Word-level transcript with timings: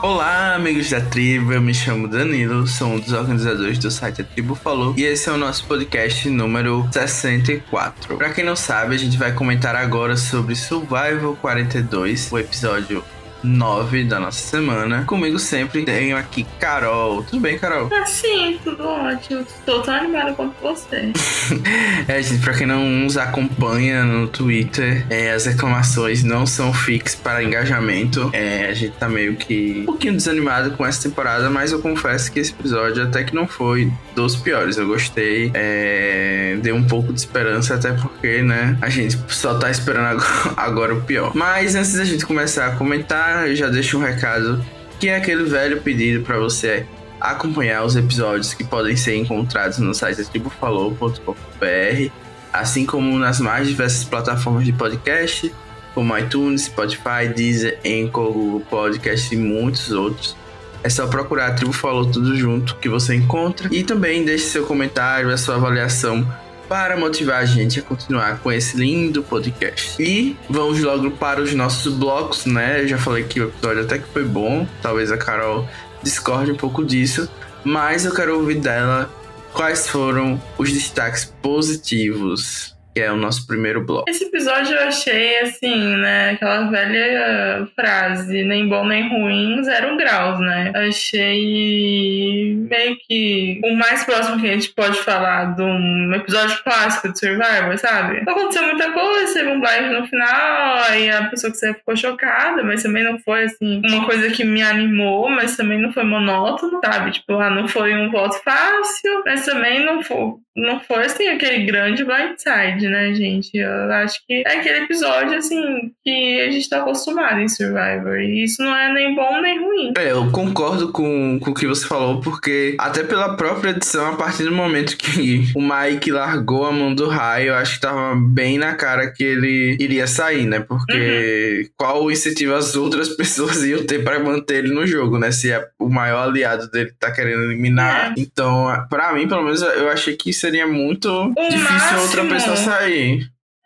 Olá, 0.00 0.54
amigos 0.54 0.90
da 0.90 1.00
tribo, 1.00 1.52
eu 1.52 1.60
me 1.60 1.74
chamo 1.74 2.06
Danilo, 2.06 2.68
sou 2.68 2.86
um 2.86 3.00
dos 3.00 3.12
organizadores 3.12 3.78
do 3.78 3.90
site 3.90 4.20
A 4.20 4.24
Tribo 4.24 4.54
Falou 4.54 4.94
e 4.96 5.02
esse 5.02 5.28
é 5.28 5.32
o 5.32 5.36
nosso 5.36 5.64
podcast 5.64 6.30
número 6.30 6.88
64. 6.92 8.16
Para 8.16 8.30
quem 8.30 8.44
não 8.44 8.54
sabe, 8.54 8.94
a 8.94 8.98
gente 8.98 9.18
vai 9.18 9.32
comentar 9.32 9.74
agora 9.74 10.16
sobre 10.16 10.54
Survival 10.54 11.36
42, 11.40 12.30
o 12.30 12.38
episódio 12.38 13.02
9 13.42 14.04
da 14.04 14.18
nossa 14.20 14.40
semana. 14.40 15.04
Comigo 15.04 15.38
sempre 15.38 15.84
tenho 15.84 16.16
aqui 16.16 16.46
Carol. 16.58 17.22
Tudo 17.22 17.40
bem, 17.40 17.58
Carol? 17.58 17.90
Ah, 17.92 18.06
sim, 18.06 18.58
tudo 18.62 18.86
ótimo. 18.86 19.40
Estou 19.40 19.82
tão 19.82 19.94
animada 19.94 20.32
quanto 20.32 20.54
você. 20.60 21.12
é, 22.08 22.22
gente, 22.22 22.42
pra 22.42 22.54
quem 22.54 22.66
não 22.66 22.84
nos 22.84 23.16
acompanha 23.16 24.04
no 24.04 24.28
Twitter, 24.28 25.06
é, 25.08 25.32
as 25.32 25.46
reclamações 25.46 26.22
não 26.22 26.46
são 26.46 26.72
fixas 26.72 27.14
para 27.14 27.42
engajamento. 27.42 28.30
É, 28.32 28.66
a 28.66 28.74
gente 28.74 28.92
tá 28.92 29.08
meio 29.08 29.36
que 29.36 29.80
um 29.82 29.86
pouquinho 29.86 30.14
desanimado 30.14 30.72
com 30.72 30.84
essa 30.86 31.08
temporada, 31.08 31.48
mas 31.50 31.72
eu 31.72 31.80
confesso 31.80 32.30
que 32.30 32.40
esse 32.40 32.52
episódio 32.52 33.02
até 33.02 33.24
que 33.24 33.34
não 33.34 33.46
foi 33.46 33.92
dos 34.14 34.36
piores. 34.36 34.76
Eu 34.76 34.86
gostei, 34.86 35.50
é, 35.54 36.58
deu 36.60 36.74
um 36.74 36.84
pouco 36.84 37.12
de 37.12 37.20
esperança, 37.20 37.74
até 37.74 37.92
porque, 37.92 38.42
né, 38.42 38.76
a 38.80 38.88
gente 38.88 39.18
só 39.28 39.58
tá 39.58 39.70
esperando 39.70 40.06
agora, 40.06 40.54
agora 40.56 40.94
o 40.94 41.00
pior. 41.02 41.32
Mas 41.34 41.74
antes 41.74 41.94
da 41.94 42.04
gente 42.04 42.26
começar 42.26 42.66
a 42.66 42.70
comentar, 42.72 43.27
eu 43.46 43.56
já 43.56 43.68
deixo 43.68 43.98
um 43.98 44.02
recado 44.02 44.64
que 44.98 45.08
é 45.08 45.16
aquele 45.16 45.44
velho 45.44 45.80
pedido 45.80 46.24
para 46.24 46.38
você 46.38 46.86
acompanhar 47.20 47.84
os 47.84 47.96
episódios 47.96 48.54
que 48.54 48.64
podem 48.64 48.96
ser 48.96 49.16
encontrados 49.16 49.78
no 49.78 49.94
site 49.94 50.24
tribufalou.com.br, 50.24 52.12
assim 52.52 52.86
como 52.86 53.18
nas 53.18 53.40
mais 53.40 53.68
diversas 53.68 54.04
plataformas 54.04 54.64
de 54.64 54.72
podcast, 54.72 55.52
como 55.94 56.16
iTunes, 56.16 56.62
Spotify, 56.62 57.28
Deezer, 57.34 57.78
Anchor, 57.84 58.32
Google 58.32 58.60
Podcast 58.68 59.34
e 59.34 59.38
muitos 59.38 59.90
outros. 59.90 60.36
É 60.82 60.88
só 60.88 61.06
procurar 61.08 61.48
a 61.48 61.50
Tribo 61.54 61.72
Falou 61.72 62.06
tudo 62.06 62.36
junto 62.36 62.76
que 62.76 62.88
você 62.88 63.14
encontra. 63.14 63.68
E 63.72 63.82
também 63.82 64.24
deixe 64.24 64.44
seu 64.44 64.64
comentário, 64.64 65.32
a 65.32 65.36
sua 65.36 65.56
avaliação 65.56 66.26
para 66.68 66.96
motivar 66.96 67.40
a 67.40 67.44
gente 67.44 67.80
a 67.80 67.82
continuar 67.82 68.40
com 68.40 68.52
esse 68.52 68.76
lindo 68.76 69.22
podcast. 69.22 70.00
E 70.02 70.36
vamos 70.48 70.80
logo 70.80 71.10
para 71.12 71.40
os 71.40 71.54
nossos 71.54 71.94
blocos, 71.94 72.44
né? 72.44 72.82
Eu 72.82 72.88
já 72.88 72.98
falei 72.98 73.24
que 73.24 73.40
o 73.40 73.48
episódio 73.48 73.82
até 73.82 73.98
que 73.98 74.08
foi 74.08 74.24
bom, 74.24 74.66
talvez 74.82 75.10
a 75.10 75.16
Carol 75.16 75.68
discorde 76.02 76.52
um 76.52 76.56
pouco 76.56 76.84
disso, 76.84 77.28
mas 77.64 78.04
eu 78.04 78.14
quero 78.14 78.38
ouvir 78.38 78.60
dela 78.60 79.10
quais 79.52 79.88
foram 79.88 80.40
os 80.58 80.70
destaques 80.72 81.24
positivos 81.42 82.77
que 82.98 83.02
é 83.02 83.12
o 83.12 83.16
nosso 83.16 83.46
primeiro 83.46 83.84
bloco. 83.86 84.10
Esse 84.10 84.24
episódio 84.24 84.74
eu 84.74 84.88
achei 84.88 85.38
assim, 85.38 85.96
né? 85.98 86.30
Aquela 86.30 86.68
velha 86.68 87.68
frase, 87.76 88.42
nem 88.42 88.68
bom 88.68 88.84
nem 88.84 89.08
ruim, 89.08 89.62
zero 89.62 89.96
graus, 89.96 90.40
né? 90.40 90.72
Achei 90.74 92.56
meio 92.56 92.98
que 93.06 93.60
o 93.62 93.76
mais 93.76 94.04
próximo 94.04 94.40
que 94.40 94.48
a 94.48 94.52
gente 94.52 94.70
pode 94.70 94.98
falar 94.98 95.54
de 95.54 95.62
um 95.62 96.12
episódio 96.12 96.60
clássico 96.64 97.12
de 97.12 97.20
Survivor, 97.20 97.78
sabe? 97.78 98.24
Aconteceu 98.28 98.64
muita 98.64 98.90
coisa, 98.90 99.32
teve 99.32 99.48
um 99.48 99.60
blind 99.60 99.92
no 99.92 100.04
final, 100.08 100.78
aí 100.88 101.08
a 101.08 101.26
pessoa 101.26 101.52
que 101.52 101.58
você 101.58 101.72
ficou 101.74 101.96
chocada, 101.96 102.64
mas 102.64 102.82
também 102.82 103.04
não 103.04 103.16
foi 103.20 103.44
assim, 103.44 103.80
uma 103.86 104.06
coisa 104.06 104.28
que 104.30 104.44
me 104.44 104.60
animou, 104.60 105.30
mas 105.30 105.56
também 105.56 105.80
não 105.80 105.92
foi 105.92 106.02
monótono, 106.02 106.80
sabe? 106.84 107.12
Tipo, 107.12 107.34
ah, 107.34 107.48
não 107.48 107.68
foi 107.68 107.94
um 107.94 108.10
voto 108.10 108.42
fácil, 108.42 109.22
mas 109.24 109.44
também 109.44 109.84
não 109.84 110.02
foi 110.02 110.34
não 110.58 110.80
foi 110.80 111.04
assim 111.04 111.28
aquele 111.28 111.64
grande 111.64 112.04
blindside, 112.04 112.87
né, 112.88 113.14
gente? 113.14 113.56
Eu 113.56 113.92
acho 113.92 114.20
que 114.26 114.42
é 114.46 114.58
aquele 114.58 114.84
episódio 114.84 115.36
assim 115.36 115.92
que 116.04 116.40
a 116.40 116.50
gente 116.50 116.68
tá 116.68 116.80
acostumado 116.80 117.40
em 117.40 117.48
Survivor. 117.48 118.20
E 118.20 118.44
isso 118.44 118.62
não 118.62 118.74
é 118.76 118.92
nem 118.92 119.14
bom 119.14 119.40
nem 119.40 119.60
ruim. 119.60 119.92
É, 119.96 120.12
eu 120.12 120.30
concordo 120.30 120.90
com, 120.90 121.38
com 121.40 121.50
o 121.50 121.54
que 121.54 121.66
você 121.66 121.86
falou, 121.86 122.20
porque 122.20 122.76
até 122.78 123.02
pela 123.02 123.36
própria 123.36 123.70
edição, 123.70 124.12
a 124.12 124.16
partir 124.16 124.44
do 124.44 124.52
momento 124.52 124.96
que 124.96 125.44
o 125.54 125.60
Mike 125.60 126.10
largou 126.10 126.64
a 126.64 126.72
mão 126.72 126.94
do 126.94 127.08
raio, 127.08 127.48
eu 127.48 127.54
acho 127.54 127.74
que 127.74 127.80
tava 127.80 128.14
bem 128.16 128.58
na 128.58 128.74
cara 128.74 129.10
que 129.10 129.24
ele 129.24 129.76
iria 129.78 130.06
sair, 130.06 130.46
né? 130.46 130.60
Porque 130.60 131.62
uhum. 131.62 131.70
qual 131.76 132.04
o 132.04 132.10
incentivo 132.10 132.54
as 132.54 132.74
outras 132.74 133.08
pessoas 133.16 133.62
iam 133.64 133.84
ter 133.84 134.02
para 134.02 134.18
manter 134.18 134.64
ele 134.64 134.74
no 134.74 134.86
jogo, 134.86 135.18
né? 135.18 135.30
Se 135.30 135.50
é 135.50 135.66
o 135.78 135.88
maior 135.88 136.28
aliado 136.28 136.70
dele 136.70 136.92
tá 136.98 137.10
querendo 137.10 137.42
eliminar. 137.44 138.10
É. 138.10 138.14
Então, 138.16 138.66
para 138.88 139.12
mim, 139.12 139.28
pelo 139.28 139.42
menos, 139.42 139.62
eu 139.62 139.88
achei 139.88 140.16
que 140.16 140.32
seria 140.32 140.66
muito 140.66 141.08
o 141.08 141.34
difícil 141.48 141.72
máximo, 141.72 142.00
outra 142.00 142.24
pessoa 142.24 142.56
sair. 142.56 142.77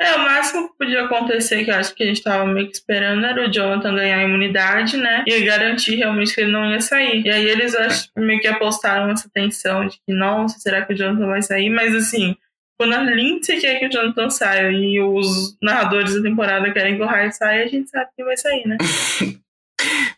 É, 0.02 0.16
o 0.16 0.18
máximo 0.18 0.68
que 0.68 0.78
podia 0.78 1.04
acontecer, 1.04 1.64
que 1.64 1.70
eu 1.70 1.76
acho 1.76 1.94
que 1.94 2.02
a 2.02 2.06
gente 2.06 2.22
tava 2.22 2.44
meio 2.44 2.66
que 2.66 2.74
esperando, 2.74 3.24
era 3.24 3.46
o 3.46 3.50
Jonathan 3.50 3.94
ganhar 3.94 4.18
a 4.18 4.24
imunidade, 4.24 4.96
né? 4.96 5.24
E 5.28 5.44
garantir 5.44 5.94
realmente 5.94 6.34
que 6.34 6.40
ele 6.40 6.50
não 6.50 6.68
ia 6.68 6.80
sair. 6.80 7.24
E 7.24 7.30
aí 7.30 7.48
eles 7.48 7.72
acho, 7.74 8.08
meio 8.16 8.40
que 8.40 8.48
apostaram 8.48 9.10
essa 9.10 9.30
tensão 9.32 9.86
de 9.86 9.96
que, 9.98 10.12
nossa, 10.12 10.58
será 10.58 10.84
que 10.84 10.92
o 10.92 10.96
Jonathan 10.96 11.26
vai 11.28 11.40
sair? 11.40 11.70
Mas 11.70 11.94
assim, 11.94 12.34
quando 12.76 12.94
a 12.94 13.02
Lindsay 13.02 13.60
quer 13.60 13.78
que 13.78 13.86
o 13.86 13.90
Jonathan 13.90 14.28
saia 14.28 14.72
e 14.72 15.00
os 15.00 15.56
narradores 15.62 16.16
da 16.16 16.22
temporada 16.22 16.72
querem 16.72 16.96
que 16.96 17.02
o 17.02 17.06
Raio 17.06 17.32
saia, 17.32 17.64
a 17.64 17.68
gente 17.68 17.88
sabe 17.88 18.10
que 18.16 18.24
vai 18.24 18.36
sair, 18.36 18.66
né? 18.66 18.76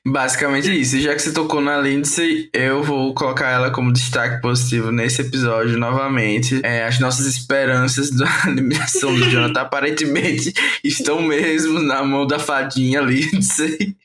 Basicamente 0.06 0.70
isso. 0.70 1.00
Já 1.00 1.14
que 1.14 1.22
você 1.22 1.32
tocou 1.32 1.60
na 1.60 1.78
Lindsay, 1.78 2.50
eu 2.52 2.82
vou 2.82 3.14
colocar 3.14 3.50
ela 3.50 3.70
como 3.70 3.92
destaque 3.92 4.40
positivo 4.42 4.92
nesse 4.92 5.22
episódio 5.22 5.78
novamente. 5.78 6.60
É, 6.62 6.84
as 6.84 6.98
nossas 6.98 7.26
esperanças 7.26 8.10
da 8.10 8.28
eliminação 8.46 9.14
do 9.14 9.30
Jonathan 9.30 9.60
aparentemente 9.60 10.52
estão 10.82 11.22
mesmo 11.22 11.80
na 11.80 12.02
mão 12.04 12.26
da 12.26 12.38
fadinha 12.38 13.00
Lindsay. 13.00 13.96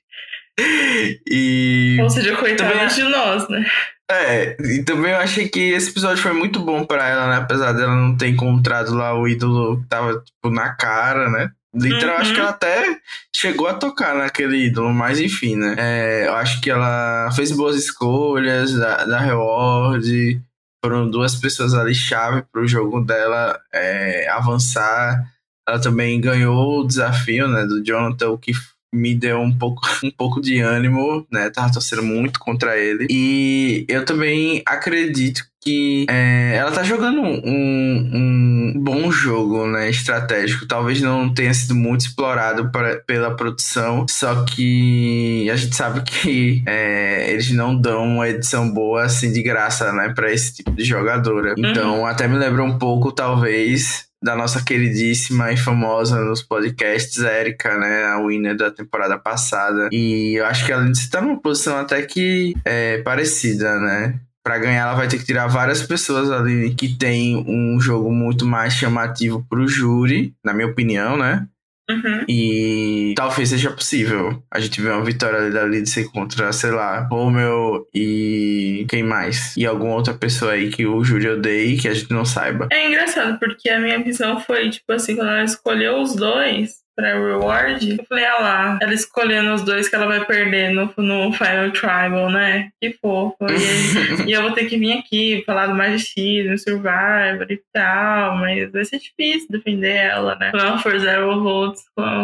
E. 1.30 1.98
Ou 2.02 2.10
seja, 2.10 2.36
coitada 2.36 2.72
também... 2.72 2.88
de 2.88 3.04
nós, 3.04 3.48
né? 3.50 3.66
É, 4.12 4.58
e 4.60 4.84
também 4.84 5.12
eu 5.12 5.20
achei 5.20 5.48
que 5.48 5.60
esse 5.60 5.92
episódio 5.92 6.22
foi 6.22 6.34
muito 6.34 6.60
bom 6.60 6.84
para 6.84 7.08
ela, 7.08 7.30
né? 7.30 7.36
Apesar 7.38 7.74
dela 7.74 7.96
não 7.96 8.18
ter 8.18 8.28
encontrado 8.28 8.96
lá 8.96 9.14
o 9.14 9.28
ídolo 9.28 9.82
que 9.82 9.88
tava, 9.88 10.20
tipo, 10.20 10.50
na 10.50 10.74
cara, 10.74 11.30
né? 11.30 11.52
Literal, 11.74 12.16
uhum. 12.16 12.22
acho 12.22 12.34
que 12.34 12.40
ela 12.40 12.50
até 12.50 13.00
chegou 13.36 13.68
a 13.68 13.76
tocar 13.76 14.16
naquele 14.16 14.66
ídolo, 14.66 14.92
mas 14.92 15.20
enfim, 15.20 15.56
né? 15.56 15.76
É, 15.78 16.28
eu 16.28 16.36
acho 16.36 16.60
que 16.62 16.70
ela 16.70 17.32
fez 17.36 17.52
boas 17.52 17.76
escolhas 17.76 18.74
da, 18.74 19.06
da 19.06 19.20
Reward. 19.20 20.42
Foram 20.84 21.10
duas 21.10 21.36
pessoas 21.36 21.74
ali 21.74 21.94
chave 21.94 22.42
para 22.52 22.62
o 22.62 22.68
jogo 22.68 23.02
dela 23.02 23.60
é, 23.72 24.28
avançar. 24.30 25.32
Ela 25.68 25.80
também 25.80 26.20
ganhou 26.20 26.80
o 26.80 26.88
desafio 26.88 27.48
né, 27.48 27.66
do 27.66 27.84
Jonathan, 27.84 28.30
o 28.30 28.38
que 28.38 28.52
me 28.94 29.16
deu 29.16 29.40
um 29.40 29.56
pouco, 29.56 29.82
um 30.04 30.12
pouco 30.12 30.42
de 30.42 30.60
ânimo, 30.60 31.26
né? 31.32 31.50
Tava 31.50 31.72
torcendo 31.72 32.04
muito 32.04 32.40
contra 32.40 32.78
ele. 32.78 33.08
E 33.10 33.86
eu 33.88 34.06
também 34.06 34.62
acredito 34.66 35.44
que 35.62 36.06
é, 36.10 36.56
ela 36.56 36.72
tá 36.72 36.84
jogando 36.84 37.22
um, 37.22 37.42
um, 37.46 38.74
bom 38.78 39.12
jogo, 39.12 39.68
né? 39.68 39.90
Estratégico. 39.90 40.66
Talvez 40.66 41.02
não 41.02 41.34
tenha 41.34 41.54
sido 41.54 41.76
muito 41.76 42.02
explorado 42.02 42.72
pra, 42.72 42.98
pela 43.02 43.36
produção, 43.36 44.06
só 44.10 44.46
que 44.46 45.50
a 45.52 45.56
gente 45.56 45.76
sabe 45.76 46.02
que 46.02 46.64
é, 46.66 47.32
eles 47.32 47.52
não 47.52 47.76
dão 47.76 48.06
uma 48.06 48.30
edição 48.30 48.72
boa 48.72 49.04
assim 49.04 49.32
de 49.34 49.44
graça, 49.44 49.92
né? 49.92 50.14
Pra 50.16 50.32
esse 50.32 50.56
tipo 50.56 50.72
de 50.72 50.84
jogadora. 50.84 51.56
Uhum. 51.58 51.66
Então, 51.66 52.06
até 52.06 52.28
me 52.28 52.38
lembra 52.38 52.64
um 52.64 52.78
pouco, 52.78 53.12
talvez, 53.12 54.09
da 54.22 54.36
nossa 54.36 54.64
queridíssima 54.64 55.52
e 55.52 55.58
famosa 55.58 56.20
nos 56.24 56.42
podcasts, 56.42 57.18
Erika, 57.18 57.78
né? 57.78 58.06
A 58.06 58.20
winner 58.20 58.56
da 58.56 58.70
temporada 58.70 59.18
passada. 59.18 59.90
E 59.92 60.38
eu 60.38 60.46
acho 60.46 60.66
que 60.66 60.72
ela 60.72 60.90
está 60.92 61.22
numa 61.22 61.40
posição 61.40 61.78
até 61.78 62.02
que 62.02 62.54
é 62.66 63.02
parecida, 63.02 63.80
né? 63.80 64.20
Para 64.44 64.58
ganhar, 64.58 64.82
ela 64.82 64.96
vai 64.96 65.08
ter 65.08 65.18
que 65.18 65.26
tirar 65.26 65.48
várias 65.48 65.84
pessoas 65.84 66.32
ali 66.32 66.74
que 66.74 66.98
tem 66.98 67.38
um 67.48 67.80
jogo 67.80 68.12
muito 68.12 68.46
mais 68.46 68.74
chamativo 68.74 69.46
pro 69.50 69.68
júri, 69.68 70.34
na 70.44 70.54
minha 70.54 70.68
opinião, 70.68 71.18
né? 71.18 71.48
Uhum. 71.90 72.24
E 72.28 73.14
talvez 73.16 73.50
seja 73.50 73.72
possível 73.72 74.44
a 74.52 74.60
gente 74.60 74.80
ver 74.80 74.92
uma 74.92 75.04
vitória 75.04 75.40
ali 75.40 75.52
da 75.52 75.66
Lindsay 75.66 76.06
contra, 76.06 76.52
sei 76.52 76.72
lá, 76.72 77.08
Romeu 77.10 77.88
e 77.94 78.86
quem 78.88 79.02
mais? 79.02 79.58
E 79.58 79.66
alguma 79.66 79.96
outra 79.96 80.14
pessoa 80.14 80.52
aí 80.52 80.70
que 80.70 80.86
o 80.86 81.04
júri 81.04 81.28
odeie 81.28 81.78
que 81.78 81.88
a 81.88 81.94
gente 81.94 82.12
não 82.12 82.24
saiba. 82.26 82.68
É 82.72 82.88
engraçado, 82.88 83.40
porque 83.40 83.70
a 83.70 83.80
minha 83.80 84.02
visão 84.04 84.40
foi, 84.40 84.70
tipo 84.70 84.92
assim, 84.92 85.16
quando 85.16 85.30
ela 85.30 85.44
escolheu 85.44 86.02
os 86.02 86.16
dois, 86.16 86.80
pra 87.00 87.14
reward. 87.14 87.98
Eu 87.98 88.06
falei, 88.06 88.26
ah 88.26 88.42
lá, 88.42 88.80
ela 88.82 88.94
escolhendo 88.94 89.54
os 89.54 89.64
dois 89.64 89.88
que 89.88 89.96
ela 89.96 90.06
vai 90.06 90.26
perder 90.26 90.72
no, 90.72 90.94
no 90.98 91.32
Final 91.32 91.72
Tribal, 91.72 92.30
né? 92.30 92.70
Que 92.82 92.94
fofo. 92.94 93.38
E, 93.48 94.28
e 94.30 94.34
eu 94.34 94.42
vou 94.42 94.52
ter 94.52 94.66
que 94.66 94.78
vir 94.78 95.00
aqui 95.00 95.42
falar 95.46 95.68
do 95.68 95.76
no 95.76 96.58
Survivor 96.58 97.48
e 97.50 97.62
tal, 97.72 98.36
mas 98.38 98.72
vai 98.72 98.84
ser 98.84 99.00
difícil 99.00 99.48
defender 99.50 99.96
ela, 99.96 100.36
né? 100.36 100.52
Quando 100.52 100.66
ela 100.66 100.80
for 100.80 101.00
zero 101.00 101.42
votes 101.42 101.84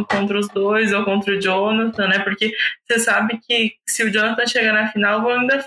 contra 0.10 0.38
os 0.38 0.50
dois 0.50 0.92
ou 0.92 1.06
contra 1.06 1.34
o 1.34 1.42
Jonathan, 1.42 2.08
né? 2.08 2.20
Porque 2.20 2.52
você 2.86 3.00
sabe 3.00 3.40
que 3.48 3.74
se 3.88 4.04
o 4.04 4.12
Jonathan 4.12 4.46
chegar 4.46 4.74
na 4.74 4.92
final, 4.92 5.22
vão, 5.22 5.40
ainda, 5.40 5.66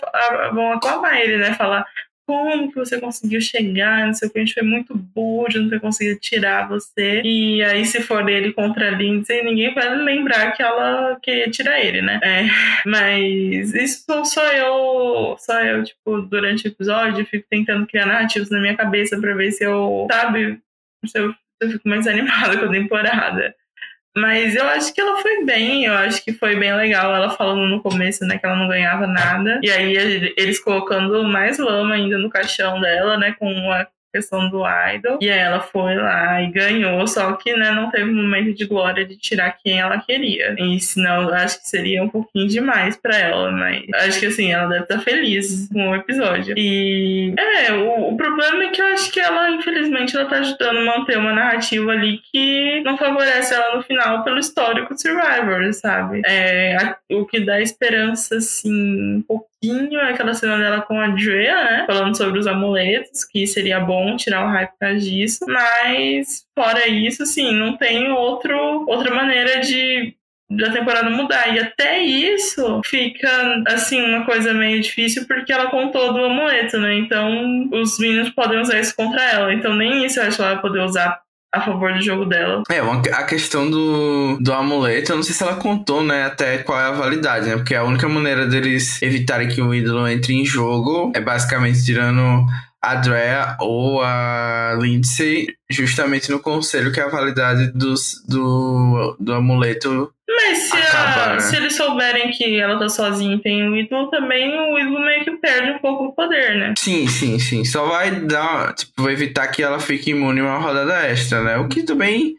vão 0.53 0.73
aclamar 0.73 1.19
ele, 1.19 1.39
né? 1.39 1.55
Falar, 1.55 1.87
como 2.29 2.69
que 2.69 2.75
você 2.75 3.01
conseguiu 3.01 3.41
chegar, 3.41 4.07
não 4.07 4.13
sei 4.13 4.29
o 4.29 4.31
que, 4.31 4.39
a 4.39 4.45
gente 4.45 4.53
foi 4.53 4.63
muito 4.63 4.95
burro 4.95 5.49
de 5.49 5.59
não 5.59 5.71
ter 5.71 5.81
conseguido 5.81 6.21
tirar 6.21 6.69
você. 6.69 7.23
E 7.25 7.63
aí, 7.63 7.87
se 7.87 8.03
for 8.03 8.29
ele 8.29 8.53
contra 8.53 8.89
a 8.89 8.91
Lindsay, 8.91 9.43
ninguém 9.43 9.73
vai 9.73 9.97
lembrar 9.97 10.53
que 10.53 10.63
ela 10.63 11.19
queria 11.23 11.51
tirar 11.51 11.81
ele, 11.81 12.03
né? 12.03 12.21
É, 12.23 12.47
mas 12.85 13.73
isso 13.73 14.05
só 14.27 14.53
eu, 14.53 15.37
só 15.39 15.59
eu, 15.63 15.83
tipo, 15.83 16.21
durante 16.21 16.67
o 16.67 16.69
episódio, 16.69 17.25
fico 17.25 17.47
tentando 17.49 17.87
criar 17.87 18.05
narrativas 18.05 18.51
na 18.51 18.61
minha 18.61 18.77
cabeça 18.77 19.19
pra 19.19 19.35
ver 19.35 19.51
se 19.53 19.65
eu, 19.65 20.07
sabe, 20.13 20.61
se 21.07 21.19
eu, 21.19 21.33
se 21.33 21.37
eu 21.63 21.71
fico 21.71 21.89
mais 21.89 22.05
animada 22.07 22.59
com 22.59 22.67
a 22.67 22.71
temporada. 22.71 23.55
Mas 24.17 24.57
eu 24.57 24.65
acho 24.67 24.93
que 24.93 25.01
ela 25.01 25.17
foi 25.23 25.45
bem, 25.45 25.85
eu 25.85 25.95
acho 25.95 26.25
que 26.25 26.33
foi 26.33 26.57
bem 26.57 26.75
legal 26.75 27.15
ela 27.15 27.31
falando 27.31 27.69
no 27.69 27.81
começo, 27.81 28.25
né, 28.25 28.37
que 28.39 28.45
ela 28.45 28.57
não 28.57 28.67
ganhava 28.67 29.07
nada. 29.07 29.61
E 29.63 29.71
aí 29.71 29.95
eles 30.37 30.59
colocando 30.59 31.23
mais 31.23 31.59
lama 31.59 31.95
ainda 31.95 32.19
no 32.19 32.31
caixão 32.31 32.81
dela, 32.81 33.17
né, 33.17 33.33
com 33.39 33.71
a 33.71 33.87
questão 34.13 34.49
do 34.51 34.63
idol. 34.95 35.19
E 35.21 35.29
ela 35.29 35.61
foi 35.61 35.95
lá 35.95 36.43
e 36.43 36.51
ganhou, 36.51 37.07
só 37.07 37.33
que 37.33 37.55
né, 37.55 37.71
não 37.71 37.91
teve 37.91 38.11
momento 38.11 38.55
de 38.55 38.67
glória 38.67 39.05
de 39.05 39.17
tirar 39.17 39.57
quem 39.63 39.79
ela 39.79 39.99
queria. 39.99 40.55
E 40.59 40.81
senão 40.81 41.29
acho 41.33 41.61
que 41.61 41.69
seria 41.69 42.03
um 42.03 42.09
pouquinho 42.09 42.49
demais 42.49 42.97
para 42.97 43.17
ela, 43.17 43.51
mas 43.51 43.85
acho 43.95 44.21
que 44.21 44.27
assim, 44.27 44.53
ela 44.53 44.69
deve 44.69 44.83
estar 44.83 44.99
feliz 45.01 45.69
com 45.73 45.91
o 45.91 45.95
episódio. 45.95 46.55
E 46.57 47.35
é, 47.39 47.73
o, 47.73 48.13
o, 48.13 48.17
problema 48.17 48.65
é 48.65 48.69
que 48.69 48.81
eu 48.81 48.87
acho 48.87 49.11
que 49.11 49.21
ela, 49.21 49.51
infelizmente, 49.51 50.17
ela 50.17 50.29
tá 50.29 50.37
ajudando 50.37 50.79
a 50.79 50.85
manter 50.85 51.19
uma 51.19 51.33
narrativa 51.33 51.93
ali 51.93 52.19
que 52.33 52.81
não 52.83 52.97
favorece 52.97 53.55
ela 53.55 53.77
no 53.77 53.83
final 53.83 54.25
pelo 54.25 54.39
histórico 54.39 54.99
Survivor, 54.99 55.73
sabe? 55.73 56.23
É, 56.25 56.77
a, 56.77 56.97
o 57.13 57.27
que 57.27 57.41
dá 57.41 57.61
esperança, 57.61 58.37
assim, 58.37 59.17
um 59.17 59.23
pouco 59.23 59.49
pouquinho 59.61 60.01
aquela 60.01 60.35
cena 60.35 60.59
dela 60.59 60.83
com 60.83 61.01
a 61.01 61.09
Drea, 61.09 61.65
né? 61.65 61.85
Falando 61.87 62.17
sobre 62.17 62.39
os 62.39 62.47
amuletos, 62.47 63.25
que 63.25 63.47
seria 63.47 63.81
bom 63.81 64.17
tirar 64.17 64.45
o 64.45 64.49
hype 64.49 64.71
por 64.71 64.79
causa 64.79 65.01
disso. 65.01 65.45
Mas, 65.47 66.47
fora 66.57 66.87
isso, 66.87 67.23
assim, 67.23 67.53
não 67.55 67.77
tem 67.77 68.11
outro, 68.11 68.85
outra 68.89 69.15
maneira 69.15 69.61
de 69.61 70.15
da 70.51 70.71
temporada 70.71 71.11
mudar. 71.11 71.55
E 71.55 71.59
até 71.59 71.99
isso 71.99 72.81
fica, 72.85 73.29
assim, 73.69 74.01
uma 74.01 74.25
coisa 74.25 74.55
meio 74.55 74.81
difícil 74.81 75.27
porque 75.27 75.53
ela 75.53 75.69
contou 75.69 76.13
do 76.13 76.25
amuleto, 76.25 76.79
né? 76.79 76.95
Então 76.95 77.69
os 77.71 77.99
meninos 77.99 78.31
podem 78.31 78.59
usar 78.59 78.81
isso 78.81 78.97
contra 78.97 79.23
ela. 79.23 79.53
Então 79.53 79.75
nem 79.75 80.07
isso 80.07 80.19
eu 80.19 80.25
acho 80.25 80.37
que 80.37 80.43
ela 80.43 80.55
vai 80.55 80.63
poder 80.63 80.81
usar 80.81 81.21
a 81.53 81.61
favor 81.61 81.93
do 81.95 82.03
jogo 82.03 82.25
dela. 82.27 82.63
É, 82.71 82.79
a 82.79 83.23
questão 83.25 83.71
do, 83.71 84.39
do 84.41 84.53
amuleto, 84.53 85.13
eu 85.13 85.17
não 85.17 85.23
sei 85.23 85.35
se 85.35 85.43
ela 85.43 85.57
contou, 85.57 86.03
né, 86.03 86.25
até 86.25 86.59
qual 86.59 86.79
é 86.79 86.85
a 86.85 86.93
validade, 86.93 87.49
né? 87.49 87.57
Porque 87.57 87.75
a 87.75 87.85
única 87.85 88.09
maneira 88.09 88.47
deles 88.47 89.01
evitarem 89.03 89.49
que 89.49 89.63
o 89.63 89.75
ídolo 89.75 90.07
entre 90.07 90.35
em 90.35 90.45
jogo 90.45 91.11
é 91.15 91.21
basicamente 91.21 91.85
tirando 91.85 92.47
a 92.83 92.95
Drea 92.95 93.57
ou 93.61 94.01
a 94.03 94.77
Lindsay 94.81 95.49
justamente 95.69 96.31
no 96.31 96.41
conselho 96.41 96.93
que 96.93 97.01
é 97.01 97.05
a 97.05 97.09
validade 97.09 97.73
dos, 97.73 98.23
do, 98.27 99.17
do 99.19 99.35
amuleto 99.35 100.13
mas 100.29 100.59
se, 100.59 100.77
acaba, 100.77 101.23
a, 101.23 101.35
né? 101.35 101.41
se 101.41 101.57
eles 101.57 101.75
souberem 101.75 102.31
que 102.31 102.61
ela 102.61 102.79
tá 102.79 102.89
sozinha 102.89 103.35
e 103.35 103.41
tem 103.41 103.69
o 103.69 103.77
ídolo, 103.77 104.11
também 104.11 104.49
o 104.73 104.79
ídolo 104.79 105.01
meio 105.01 105.25
que 105.25 105.33
perde 105.39 105.71
um 105.73 105.79
pouco 105.79 106.05
o 106.05 106.13
poder, 106.13 106.55
né? 106.57 106.75
Sim, 106.79 107.09
sim, 107.09 107.39
sim. 107.39 107.65
Só 107.65 107.87
vai 107.87 108.21
dar, 108.21 108.75
tipo, 108.75 109.03
vai 109.03 109.15
evitar 109.15 109.49
que 109.49 109.63
ela 109.63 109.81
fique 109.81 110.11
imune 110.11 110.41
a 110.41 110.45
uma 110.45 110.59
rodada 110.59 111.07
extra, 111.07 111.43
né? 111.43 111.57
O 111.57 111.67
que 111.67 111.83
também, 111.83 112.37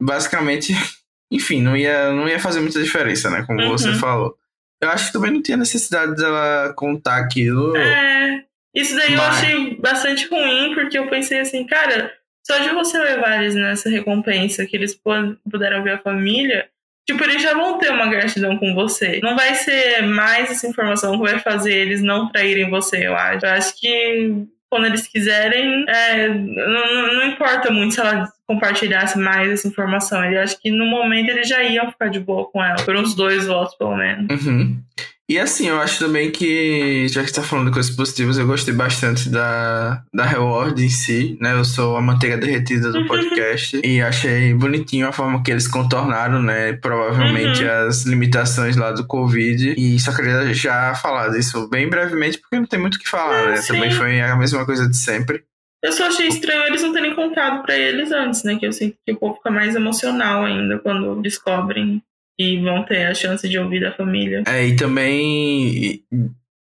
basicamente, 0.00 0.74
enfim, 1.32 1.62
não 1.62 1.76
ia, 1.76 2.12
não 2.12 2.28
ia 2.28 2.40
fazer 2.40 2.60
muita 2.60 2.82
diferença, 2.82 3.30
né? 3.30 3.44
Como 3.46 3.60
uhum. 3.60 3.70
você 3.70 3.94
falou. 3.94 4.34
Eu 4.82 4.90
acho 4.90 5.06
que 5.06 5.12
também 5.12 5.30
não 5.30 5.42
tinha 5.42 5.56
necessidade 5.56 6.16
dela 6.16 6.72
contar 6.76 7.18
aquilo. 7.18 7.76
É. 7.76 8.42
Isso 8.74 8.94
daí 8.94 9.16
mas... 9.16 9.18
eu 9.18 9.22
achei 9.22 9.74
bastante 9.76 10.28
ruim, 10.28 10.74
porque 10.74 10.98
eu 10.98 11.08
pensei 11.08 11.40
assim, 11.40 11.66
cara, 11.66 12.12
só 12.46 12.58
de 12.58 12.68
você 12.70 12.98
levar 12.98 13.40
eles 13.40 13.54
nessa 13.54 13.90
recompensa, 13.90 14.66
que 14.66 14.76
eles 14.76 14.98
puderam 15.44 15.82
ver 15.82 15.92
a 15.92 15.98
família, 15.98 16.68
Tipo, 17.06 17.24
eles 17.24 17.42
já 17.42 17.54
vão 17.54 17.76
ter 17.78 17.90
uma 17.90 18.06
gratidão 18.06 18.56
com 18.56 18.72
você. 18.72 19.18
Não 19.20 19.34
vai 19.34 19.56
ser 19.56 20.02
mais 20.02 20.48
essa 20.48 20.68
informação 20.68 21.16
que 21.16 21.30
vai 21.30 21.40
fazer 21.40 21.72
eles 21.72 22.00
não 22.00 22.28
traírem 22.28 22.70
você, 22.70 23.04
eu 23.08 23.16
acho. 23.16 23.44
Eu 23.44 23.50
acho 23.50 23.80
que 23.80 24.46
quando 24.68 24.86
eles 24.86 25.08
quiserem, 25.08 25.84
é, 25.88 26.28
não, 26.28 27.14
não, 27.14 27.26
importa 27.26 27.72
muito 27.72 27.94
se 27.94 28.00
ela 28.00 28.32
compartilhasse 28.46 29.18
mais 29.18 29.50
essa 29.50 29.66
informação. 29.66 30.24
Eu 30.24 30.40
acho 30.40 30.60
que 30.60 30.70
no 30.70 30.86
momento 30.86 31.30
eles 31.30 31.48
já 31.48 31.60
iam 31.64 31.90
ficar 31.90 32.08
de 32.08 32.20
boa 32.20 32.48
com 32.48 32.62
ela, 32.62 32.80
por 32.84 32.94
uns 32.94 33.16
dois 33.16 33.48
votos 33.48 33.74
pelo 33.74 33.96
menos. 33.96 34.46
Uhum. 34.46 34.80
E 35.30 35.38
assim, 35.38 35.68
eu 35.68 35.80
acho 35.80 36.04
também 36.04 36.28
que, 36.28 37.06
já 37.06 37.22
que 37.22 37.30
está 37.30 37.40
falando 37.40 37.66
de 37.66 37.72
coisas 37.72 37.94
positivas, 37.94 38.36
eu 38.36 38.48
gostei 38.48 38.74
bastante 38.74 39.28
da, 39.28 40.02
da 40.12 40.24
reward 40.24 40.84
em 40.84 40.88
si, 40.88 41.38
né? 41.40 41.52
Eu 41.52 41.64
sou 41.64 41.96
a 41.96 42.02
manteiga 42.02 42.36
derretida 42.36 42.90
do 42.90 43.06
podcast 43.06 43.80
e 43.84 44.02
achei 44.02 44.52
bonitinho 44.52 45.06
a 45.06 45.12
forma 45.12 45.40
que 45.40 45.52
eles 45.52 45.68
contornaram, 45.68 46.42
né? 46.42 46.72
Provavelmente 46.72 47.62
uhum. 47.62 47.86
as 47.86 48.04
limitações 48.04 48.74
lá 48.74 48.90
do 48.90 49.06
Covid. 49.06 49.76
E 49.78 50.00
só 50.00 50.12
queria 50.12 50.52
já 50.52 50.96
falar 50.96 51.28
disso 51.28 51.68
bem 51.68 51.88
brevemente, 51.88 52.36
porque 52.36 52.58
não 52.58 52.66
tem 52.66 52.80
muito 52.80 52.96
o 52.96 52.98
que 52.98 53.08
falar, 53.08 53.50
né? 53.50 53.56
Sim. 53.58 53.74
Também 53.74 53.92
foi 53.92 54.20
a 54.20 54.34
mesma 54.34 54.66
coisa 54.66 54.88
de 54.88 54.96
sempre. 54.96 55.44
Eu 55.80 55.92
só 55.92 56.08
achei 56.08 56.26
estranho 56.26 56.64
eles 56.64 56.82
não 56.82 56.92
terem 56.92 57.14
contado 57.14 57.62
para 57.62 57.78
eles 57.78 58.10
antes, 58.10 58.42
né? 58.42 58.56
Que 58.56 58.66
eu 58.66 58.72
sinto 58.72 58.96
que 59.06 59.12
o 59.12 59.16
povo 59.16 59.36
fica 59.36 59.50
mais 59.52 59.76
emocional 59.76 60.44
ainda 60.44 60.80
quando 60.80 61.22
descobrem 61.22 62.02
e 62.40 62.58
vão 62.58 62.82
ter 62.84 63.04
a 63.04 63.14
chance 63.14 63.46
de 63.46 63.58
ouvir 63.58 63.82
da 63.82 63.92
família. 63.92 64.42
É, 64.46 64.66
e 64.66 64.74
também 64.74 66.02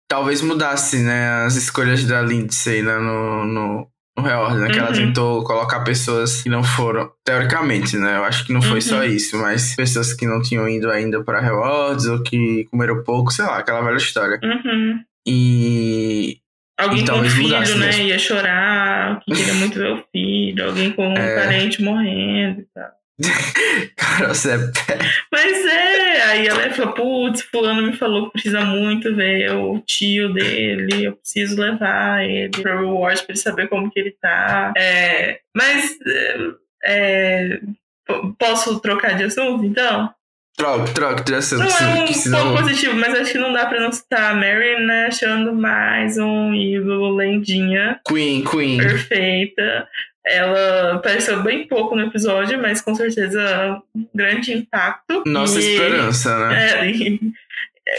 talvez 0.08 0.40
mudasse, 0.40 1.02
né, 1.02 1.44
as 1.44 1.56
escolhas 1.56 2.04
da 2.04 2.22
Lindsay 2.22 2.80
né, 2.80 2.96
no, 2.98 3.44
no, 3.44 3.88
no 4.16 4.22
Reordem, 4.22 4.60
né, 4.60 4.66
uhum. 4.66 4.72
que 4.72 4.78
ela 4.78 4.90
uhum. 4.90 4.94
tentou 4.94 5.42
colocar 5.42 5.80
pessoas 5.80 6.42
que 6.42 6.48
não 6.48 6.62
foram, 6.62 7.10
teoricamente, 7.24 7.96
né, 7.96 8.18
eu 8.18 8.24
acho 8.24 8.46
que 8.46 8.52
não 8.52 8.62
foi 8.62 8.76
uhum. 8.76 8.80
só 8.82 9.04
isso, 9.04 9.36
mas 9.36 9.74
pessoas 9.74 10.14
que 10.14 10.28
não 10.28 10.40
tinham 10.40 10.68
ido 10.68 10.88
ainda 10.88 11.24
para 11.24 11.40
Rewards 11.40 12.06
ou 12.06 12.22
que 12.22 12.68
comeram 12.70 13.02
pouco, 13.02 13.32
sei 13.32 13.44
lá, 13.44 13.58
aquela 13.58 13.82
velha 13.82 13.96
história. 13.96 14.38
Uhum. 14.44 15.00
E 15.26 16.38
Alguém 16.78 17.02
e 17.02 17.08
com 17.08 17.18
um 17.18 17.24
filho, 17.24 17.50
né? 17.50 17.86
Mesmo. 17.86 18.02
Ia 18.02 18.18
chorar, 18.18 19.20
que 19.20 19.32
queria 19.32 19.54
muito 19.54 19.76
ver 19.76 19.92
o 19.92 20.04
filho, 20.12 20.66
alguém 20.66 20.92
com 20.92 21.08
um 21.08 21.16
é... 21.16 21.34
parente 21.34 21.82
morrendo 21.82 22.60
e 22.60 22.66
tal. 22.72 22.90
Cara, 23.96 24.34
você 24.34 24.52
é 24.52 24.58
Mas 25.30 25.66
é, 25.66 26.22
aí 26.22 26.46
ela 26.46 26.70
falou, 26.70 26.94
putz, 26.94 27.42
fulano 27.42 27.82
me 27.82 27.96
falou 27.96 28.26
que 28.26 28.32
precisa 28.32 28.62
muito 28.62 29.14
ver 29.14 29.54
o 29.54 29.80
tio 29.80 30.32
dele, 30.32 31.04
eu 31.04 31.12
preciso 31.12 31.60
levar 31.60 32.24
ele 32.24 32.50
pra 32.50 32.80
Reward 32.80 33.22
pra 33.22 33.32
ele 33.32 33.38
saber 33.38 33.68
como 33.68 33.90
que 33.90 34.00
ele 34.00 34.16
tá. 34.20 34.72
É, 34.76 35.40
mas 35.56 35.96
é, 36.84 37.60
posso 38.38 38.80
trocar 38.80 39.16
de 39.16 39.24
assunto, 39.24 39.64
então? 39.64 40.12
Troca, 40.56 40.92
troca 40.92 41.24
de 41.24 41.34
assunto. 41.34 41.64
Não 41.64 41.78
é 41.78 42.04
um 42.04 42.06
senão... 42.06 42.50
ponto 42.50 42.62
positivo, 42.62 42.94
mas 42.94 43.14
acho 43.14 43.32
que 43.32 43.38
não 43.38 43.52
dá 43.52 43.66
pra 43.66 43.80
não 43.80 43.90
citar 43.90 44.30
a 44.30 44.34
Mary, 44.34 44.86
né? 44.86 45.06
Achando 45.06 45.52
mais 45.52 46.16
um 46.16 46.54
ídolo, 46.54 47.16
lendinha. 47.16 48.00
Queen, 48.06 48.44
Queen. 48.44 48.78
Perfeita. 48.78 49.88
Ela 50.26 50.94
apareceu 50.94 51.42
bem 51.42 51.66
pouco 51.66 51.94
no 51.94 52.02
episódio, 52.02 52.60
mas 52.60 52.80
com 52.80 52.94
certeza 52.94 53.82
um 53.94 54.08
grande 54.14 54.52
impacto. 54.52 55.22
Nossa 55.26 55.60
e, 55.60 55.72
esperança, 55.72 56.48
né? 56.48 56.80
É, 56.80 56.90
e, 56.90 57.20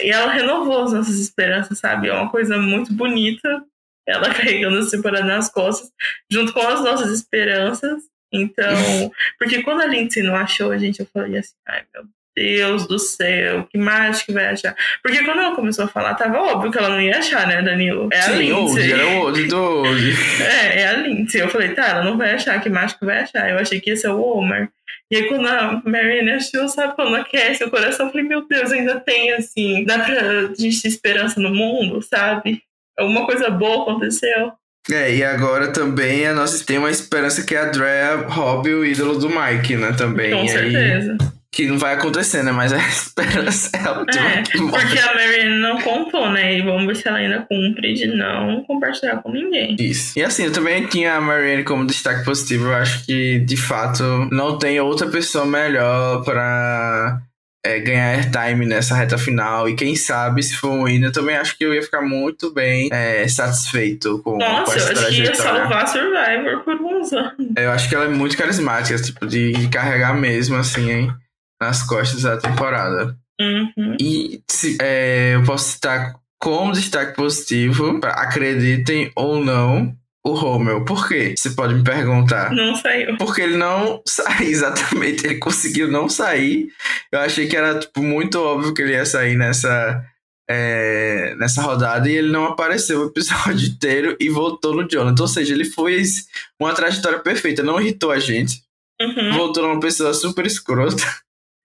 e, 0.02 0.10
ela 0.10 0.32
renovou 0.32 0.82
as 0.82 0.92
nossas 0.92 1.20
esperanças, 1.20 1.78
sabe? 1.78 2.08
É 2.08 2.12
uma 2.12 2.28
coisa 2.28 2.58
muito 2.58 2.92
bonita. 2.92 3.62
Ela 4.06 4.28
carregando 4.34 4.78
essa 4.78 4.96
temporada 4.96 5.24
nas 5.24 5.48
costas, 5.50 5.90
junto 6.30 6.52
com 6.52 6.60
as 6.60 6.82
nossas 6.82 7.12
esperanças. 7.12 8.02
Então, 8.32 8.74
porque 9.38 9.62
quando 9.62 9.82
a 9.82 9.86
Lindsay 9.86 10.22
não 10.22 10.34
achou, 10.34 10.72
a 10.72 10.78
gente, 10.78 11.00
eu 11.00 11.06
falei 11.06 11.38
assim, 11.38 11.54
ai 11.68 11.84
meu 11.94 12.04
Deus 12.36 12.86
do 12.86 12.98
céu, 12.98 13.66
que 13.70 13.78
mais 13.78 14.22
que 14.22 14.30
vai 14.30 14.48
achar? 14.48 14.76
Porque 15.02 15.24
quando 15.24 15.40
ela 15.40 15.56
começou 15.56 15.86
a 15.86 15.88
falar, 15.88 16.14
tava 16.14 16.38
óbvio 16.38 16.70
que 16.70 16.78
ela 16.78 16.90
não 16.90 17.00
ia 17.00 17.16
achar, 17.16 17.46
né, 17.46 17.62
Danilo? 17.62 18.10
É 18.12 18.18
a 18.18 18.22
Sim, 18.22 18.38
Lindsay. 18.38 18.92
era 18.92 19.06
o 19.06 19.20
Old 19.20 19.46
do 19.46 19.56
Old. 19.56 20.14
é, 20.42 20.80
é 20.82 20.88
a 20.88 20.92
Lindsay. 20.92 21.40
Eu 21.40 21.48
falei, 21.48 21.70
tá, 21.70 21.86
ela 21.86 22.04
não 22.04 22.18
vai 22.18 22.34
achar, 22.34 22.60
que 22.60 22.68
mágico 22.68 23.06
vai 23.06 23.20
achar? 23.20 23.48
Eu 23.48 23.58
achei 23.58 23.80
que 23.80 23.90
ia 23.90 23.96
ser 23.96 24.08
o 24.08 24.20
Homer. 24.20 24.68
E 25.10 25.16
aí 25.16 25.28
quando 25.28 25.46
a 25.46 25.80
Marianne 25.84 26.32
achou, 26.32 26.68
sabe, 26.68 26.94
quando 26.94 27.14
aquece 27.14 27.64
o 27.64 27.70
coração, 27.70 28.06
eu 28.06 28.12
falei, 28.12 28.26
meu 28.26 28.46
Deus, 28.46 28.70
ainda 28.70 29.00
tem, 29.00 29.32
assim, 29.32 29.84
dá 29.84 30.00
pra 30.00 30.54
gente 30.58 30.82
ter 30.82 30.88
esperança 30.88 31.40
no 31.40 31.54
mundo, 31.54 32.02
sabe? 32.02 32.60
Alguma 32.98 33.24
coisa 33.24 33.48
boa 33.48 33.82
aconteceu. 33.82 34.52
É, 34.90 35.14
e 35.14 35.24
agora 35.24 35.72
também 35.72 36.26
a 36.26 36.34
nossa 36.34 36.64
tem 36.64 36.78
uma 36.78 36.90
esperança 36.90 37.44
que 37.44 37.56
a 37.56 37.64
Drea 37.64 38.26
roube 38.28 38.72
o 38.72 38.84
ídolo 38.84 39.18
do 39.18 39.28
Mike, 39.28 39.76
né, 39.76 39.92
também. 39.96 40.32
Com 40.32 40.46
certeza. 40.46 41.16
Aí 41.20 41.35
que 41.56 41.66
não 41.66 41.78
vai 41.78 41.94
acontecer, 41.94 42.42
né? 42.42 42.52
Mas 42.52 42.70
a 42.74 42.76
esperança 42.76 43.70
é 43.74 43.80
a 43.80 43.98
última. 43.98 44.28
É, 44.28 44.42
porque 44.42 44.98
a 44.98 45.14
Marianne 45.14 45.58
não 45.58 45.80
contou, 45.80 46.30
né? 46.30 46.58
E 46.58 46.62
vamos 46.62 46.86
ver 46.86 46.96
se 46.96 47.08
ela 47.08 47.16
ainda 47.16 47.46
cumpre 47.48 47.94
de 47.94 48.06
não 48.08 48.62
compartilhar 48.64 49.22
com 49.22 49.32
ninguém. 49.32 49.74
Isso. 49.80 50.18
E 50.18 50.22
assim, 50.22 50.44
eu 50.44 50.52
também 50.52 50.86
tinha 50.86 51.14
a 51.14 51.20
Marianne 51.20 51.64
como 51.64 51.86
destaque 51.86 52.24
positivo. 52.24 52.66
Eu 52.66 52.74
acho 52.74 53.06
que, 53.06 53.38
de 53.40 53.56
fato, 53.56 54.02
não 54.30 54.58
tem 54.58 54.78
outra 54.80 55.08
pessoa 55.08 55.46
melhor 55.46 56.22
pra 56.24 57.22
é, 57.64 57.80
ganhar 57.80 58.10
airtime 58.10 58.66
nessa 58.66 58.94
reta 58.94 59.16
final. 59.16 59.66
E 59.66 59.74
quem 59.74 59.96
sabe, 59.96 60.42
se 60.42 60.54
for 60.54 60.70
um 60.70 60.86
hino, 60.86 61.06
eu 61.06 61.12
também 61.12 61.36
acho 61.36 61.56
que 61.56 61.64
eu 61.64 61.72
ia 61.72 61.82
ficar 61.82 62.02
muito 62.02 62.52
bem 62.52 62.90
é, 62.92 63.26
satisfeito 63.28 64.20
com, 64.22 64.36
Nossa, 64.36 64.64
com 64.64 64.72
essa 64.72 64.92
eu 64.92 64.98
acho 64.98 65.08
que 65.08 65.22
ia 65.22 65.34
salvar 65.34 65.88
Survivor 65.88 66.64
por 66.64 66.74
uns 66.82 67.12
anos. 67.14 67.32
Eu 67.56 67.70
acho 67.70 67.88
que 67.88 67.94
ela 67.94 68.04
é 68.04 68.08
muito 68.08 68.36
carismática, 68.36 69.00
tipo, 69.00 69.26
de 69.26 69.68
carregar 69.70 70.14
mesmo, 70.14 70.56
assim, 70.56 70.90
hein, 70.90 71.14
nas 71.60 71.82
costas 71.82 72.22
da 72.22 72.36
temporada. 72.36 73.16
Uhum. 73.40 73.96
E 74.00 74.42
se, 74.50 74.78
é, 74.80 75.34
eu 75.34 75.44
posso 75.44 75.72
citar 75.72 76.14
como 76.38 76.72
destaque 76.72 77.14
positivo, 77.16 77.98
acreditem 78.02 79.10
ou 79.14 79.44
não, 79.44 79.94
o 80.24 80.34
Romeu. 80.34 80.84
Por 80.84 81.06
quê? 81.08 81.34
Você 81.36 81.50
pode 81.50 81.74
me 81.74 81.84
perguntar. 81.84 82.50
Não 82.52 82.74
saiu. 82.74 83.16
Porque 83.16 83.40
ele 83.42 83.56
não 83.56 84.02
sai, 84.06 84.46
exatamente. 84.46 85.24
Ele 85.24 85.36
conseguiu 85.36 85.88
não 85.90 86.08
sair. 86.08 86.68
Eu 87.12 87.20
achei 87.20 87.46
que 87.46 87.56
era 87.56 87.78
tipo, 87.78 88.02
muito 88.02 88.40
óbvio 88.40 88.74
que 88.74 88.82
ele 88.82 88.92
ia 88.92 89.06
sair 89.06 89.36
nessa, 89.36 90.04
é, 90.50 91.34
nessa 91.38 91.62
rodada 91.62 92.08
e 92.10 92.16
ele 92.16 92.30
não 92.30 92.44
apareceu 92.46 93.00
o 93.02 93.06
episódio 93.06 93.68
inteiro 93.70 94.16
e 94.18 94.28
voltou 94.28 94.74
no 94.74 94.88
Jonathan. 94.88 95.22
Ou 95.22 95.28
seja, 95.28 95.54
ele 95.54 95.64
fez 95.64 96.26
uma 96.60 96.74
trajetória 96.74 97.20
perfeita, 97.20 97.62
não 97.62 97.80
irritou 97.80 98.10
a 98.10 98.18
gente, 98.18 98.64
Uhum. 98.98 99.34
voltou 99.34 99.62
numa 99.62 99.78
pessoa 99.78 100.14
super 100.14 100.46
escrota 100.46 101.04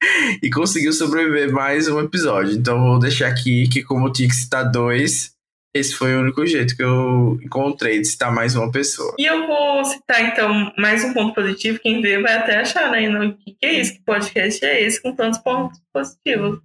e 0.41 0.49
conseguiu 0.49 0.93
sobreviver 0.93 1.51
mais 1.51 1.87
um 1.87 1.99
episódio. 1.99 2.53
Então 2.53 2.79
vou 2.81 2.99
deixar 2.99 3.27
aqui 3.27 3.67
que, 3.67 3.83
como 3.83 4.07
eu 4.07 4.13
tinha 4.13 4.27
que 4.27 4.35
citar 4.35 4.69
dois, 4.69 5.31
esse 5.73 5.95
foi 5.95 6.15
o 6.15 6.19
único 6.19 6.45
jeito 6.45 6.75
que 6.75 6.83
eu 6.83 7.39
encontrei 7.43 7.99
de 7.99 8.07
citar 8.07 8.33
mais 8.33 8.55
uma 8.55 8.71
pessoa. 8.71 9.15
E 9.17 9.25
eu 9.25 9.47
vou 9.47 9.85
citar, 9.85 10.21
então, 10.21 10.71
mais 10.77 11.03
um 11.03 11.13
ponto 11.13 11.33
positivo. 11.33 11.79
Quem 11.79 12.01
vê 12.01 12.21
vai 12.21 12.33
até 12.33 12.57
achar, 12.57 12.91
né? 12.91 13.35
Que, 13.45 13.53
que 13.53 13.65
é 13.65 13.73
isso? 13.73 13.93
Que 13.93 14.03
podcast 14.03 14.65
é 14.65 14.83
esse 14.83 15.01
com 15.01 15.15
tantos 15.15 15.39
pontos 15.39 15.79
positivos? 15.93 16.59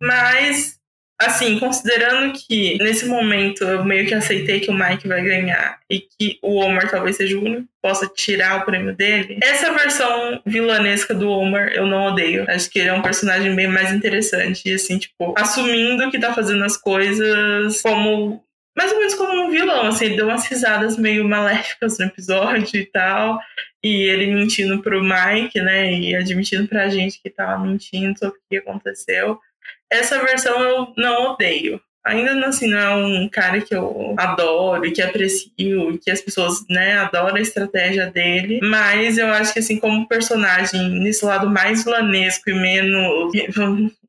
Mas, 0.00 0.77
assim, 1.20 1.58
considerando 1.58 2.32
que 2.32 2.78
nesse 2.78 3.06
momento 3.06 3.64
eu 3.64 3.84
meio 3.84 4.06
que 4.06 4.14
aceitei 4.14 4.60
que 4.60 4.70
o 4.70 4.74
Mike 4.74 5.08
vai 5.08 5.22
ganhar 5.22 5.78
e 5.90 6.00
que 6.00 6.38
o 6.42 6.56
Omar 6.60 6.88
talvez 6.88 7.16
seja 7.16 7.36
o 7.36 7.44
único 7.44 7.62
que 7.62 7.68
possa 7.82 8.06
tirar 8.06 8.60
o 8.60 8.64
prêmio 8.64 8.94
dele, 8.94 9.38
essa 9.42 9.72
versão 9.72 10.40
vilanesca 10.46 11.14
do 11.14 11.28
Omar 11.28 11.68
eu 11.68 11.86
não 11.86 12.06
odeio. 12.06 12.44
Acho 12.48 12.70
que 12.70 12.78
ele 12.78 12.88
é 12.88 12.92
um 12.92 13.02
personagem 13.02 13.54
bem 13.54 13.66
mais 13.66 13.92
interessante. 13.92 14.68
E, 14.68 14.74
assim, 14.74 14.98
tipo, 14.98 15.34
assumindo 15.36 16.10
que 16.10 16.18
tá 16.18 16.32
fazendo 16.32 16.64
as 16.64 16.76
coisas 16.76 17.80
como 17.82 18.42
mais 18.76 18.92
ou 18.92 18.98
menos 18.98 19.14
como 19.14 19.42
um 19.42 19.50
vilão, 19.50 19.86
assim, 19.86 20.04
ele 20.04 20.16
deu 20.16 20.28
umas 20.28 20.46
risadas 20.46 20.96
meio 20.96 21.28
maléficas 21.28 21.98
no 21.98 22.04
episódio 22.04 22.78
e 22.78 22.86
tal, 22.86 23.40
e 23.82 24.04
ele 24.04 24.32
mentindo 24.32 24.80
pro 24.80 25.02
Mike, 25.02 25.60
né, 25.60 25.92
e 25.92 26.14
admitindo 26.14 26.68
pra 26.68 26.88
gente 26.88 27.20
que 27.20 27.28
tava 27.28 27.58
mentindo 27.64 28.16
sobre 28.16 28.36
o 28.38 28.42
que 28.48 28.56
aconteceu. 28.58 29.40
Essa 29.90 30.22
versão 30.24 30.60
eu 30.62 30.92
não 30.96 31.32
odeio. 31.32 31.80
Ainda 32.06 32.46
assim, 32.46 32.68
não 32.68 32.78
é 32.78 32.94
um 32.94 33.28
cara 33.28 33.60
que 33.60 33.74
eu 33.74 34.14
adoro 34.16 34.86
e 34.86 34.92
que 34.92 35.02
aprecio 35.02 35.52
e 35.92 35.98
que 35.98 36.10
as 36.10 36.22
pessoas, 36.22 36.64
né, 36.68 36.96
adoram 36.98 37.36
a 37.36 37.40
estratégia 37.40 38.06
dele, 38.10 38.60
mas 38.62 39.18
eu 39.18 39.26
acho 39.28 39.52
que, 39.52 39.58
assim, 39.58 39.78
como 39.78 40.08
personagem, 40.08 40.88
nesse 41.00 41.24
lado 41.24 41.50
mais 41.50 41.84
vilanesco 41.84 42.48
e 42.48 42.54
menos, 42.54 43.32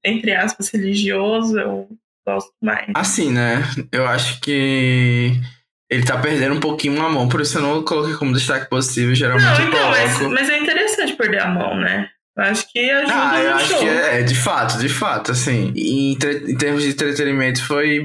entre 0.03 0.33
aspas, 0.33 0.69
religioso, 0.69 1.59
eu 1.59 1.89
gosto 2.25 2.53
mais. 2.61 2.87
Assim, 2.95 3.33
né? 3.33 3.63
Eu 3.91 4.07
acho 4.07 4.39
que 4.39 5.33
ele 5.89 6.05
tá 6.05 6.17
perdendo 6.17 6.55
um 6.55 6.59
pouquinho 6.59 7.01
a 7.03 7.09
mão, 7.09 7.27
por 7.27 7.41
isso 7.41 7.57
eu 7.57 7.63
não 7.63 7.83
coloquei 7.83 8.15
como 8.15 8.33
destaque 8.33 8.69
positivo. 8.69 9.13
Geralmente 9.13 9.45
Não, 9.45 9.59
eu 9.59 9.67
então, 9.67 9.89
mas, 9.89 10.17
coloco. 10.17 10.35
mas 10.35 10.49
é 10.49 10.57
interessante 10.57 11.15
perder 11.15 11.41
a 11.41 11.47
mão, 11.47 11.75
né? 11.75 12.09
Acho 12.39 12.71
que 12.71 12.79
ajuda 12.89 13.13
Ah, 13.13 13.39
eu 13.41 13.49
no 13.51 13.55
acho 13.57 13.67
show. 13.67 13.79
que 13.79 13.85
é, 13.87 14.19
é, 14.19 14.23
de 14.23 14.35
fato, 14.35 14.77
de 14.79 14.89
fato, 14.89 15.31
assim. 15.31 15.71
Em, 15.75 16.13
em 16.13 16.55
termos 16.57 16.83
de 16.83 16.89
entretenimento 16.89 17.63
foi, 17.65 18.01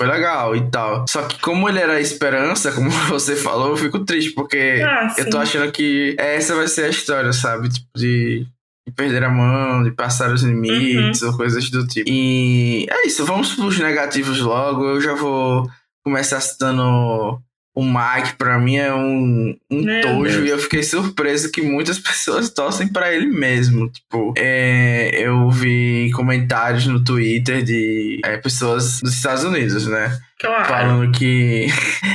foi 0.00 0.08
legal 0.08 0.54
e 0.56 0.70
tal. 0.70 1.04
Só 1.08 1.22
que 1.22 1.38
como 1.40 1.68
ele 1.68 1.78
era 1.80 1.94
a 1.94 2.00
esperança, 2.00 2.72
como 2.72 2.90
você 3.08 3.36
falou, 3.36 3.70
eu 3.70 3.76
fico 3.76 4.04
triste, 4.04 4.32
porque 4.32 4.82
Ah, 4.84 5.14
eu 5.18 5.28
tô 5.30 5.38
achando 5.38 5.70
que 5.72 6.14
essa 6.18 6.54
vai 6.54 6.68
ser 6.68 6.84
a 6.84 6.88
história, 6.88 7.32
sabe? 7.32 7.68
Tipo, 7.68 7.86
de, 7.96 8.46
de 8.86 8.94
perder 8.94 9.24
a 9.24 9.28
mão, 9.30 9.82
de 9.82 9.90
passar 9.90 10.32
os 10.32 10.42
limites 10.42 11.22
Uhum. 11.22 11.28
ou 11.30 11.36
coisas 11.36 11.68
do 11.70 11.86
tipo. 11.86 12.08
E 12.10 12.86
é 12.90 13.06
isso, 13.06 13.24
vamos 13.24 13.54
pros 13.54 13.78
negativos 13.78 14.40
logo. 14.40 14.84
Eu 14.88 15.00
já 15.00 15.14
vou 15.14 15.68
começar 16.04 16.40
citando 16.40 17.40
o 17.76 17.82
Mike, 17.84 18.36
pra 18.38 18.56
mim 18.58 18.76
é 18.76 18.94
um, 18.94 19.56
um 19.70 19.82
Meu 19.82 20.00
tojo 20.00 20.36
Deus. 20.36 20.46
e 20.46 20.48
eu 20.50 20.58
fiquei 20.58 20.82
surpreso 20.82 21.50
que 21.50 21.60
muitas 21.60 21.98
pessoas 22.00 22.50
torcem 22.50 22.86
pra 22.88 23.12
ele 23.12 23.26
mesmo. 23.26 23.90
Tipo, 23.90 24.32
é, 24.38 25.10
eu 25.20 25.50
vi 25.50 26.10
comentários 26.14 26.86
no 26.86 27.02
Twitter 27.02 27.62
de 27.64 28.20
é, 28.24 28.36
pessoas 28.36 29.00
dos 29.00 29.14
Estados 29.14 29.42
Unidos, 29.44 29.86
né? 29.88 30.16
Claro. 30.40 30.64
falando 30.66 31.12
que 31.12 31.66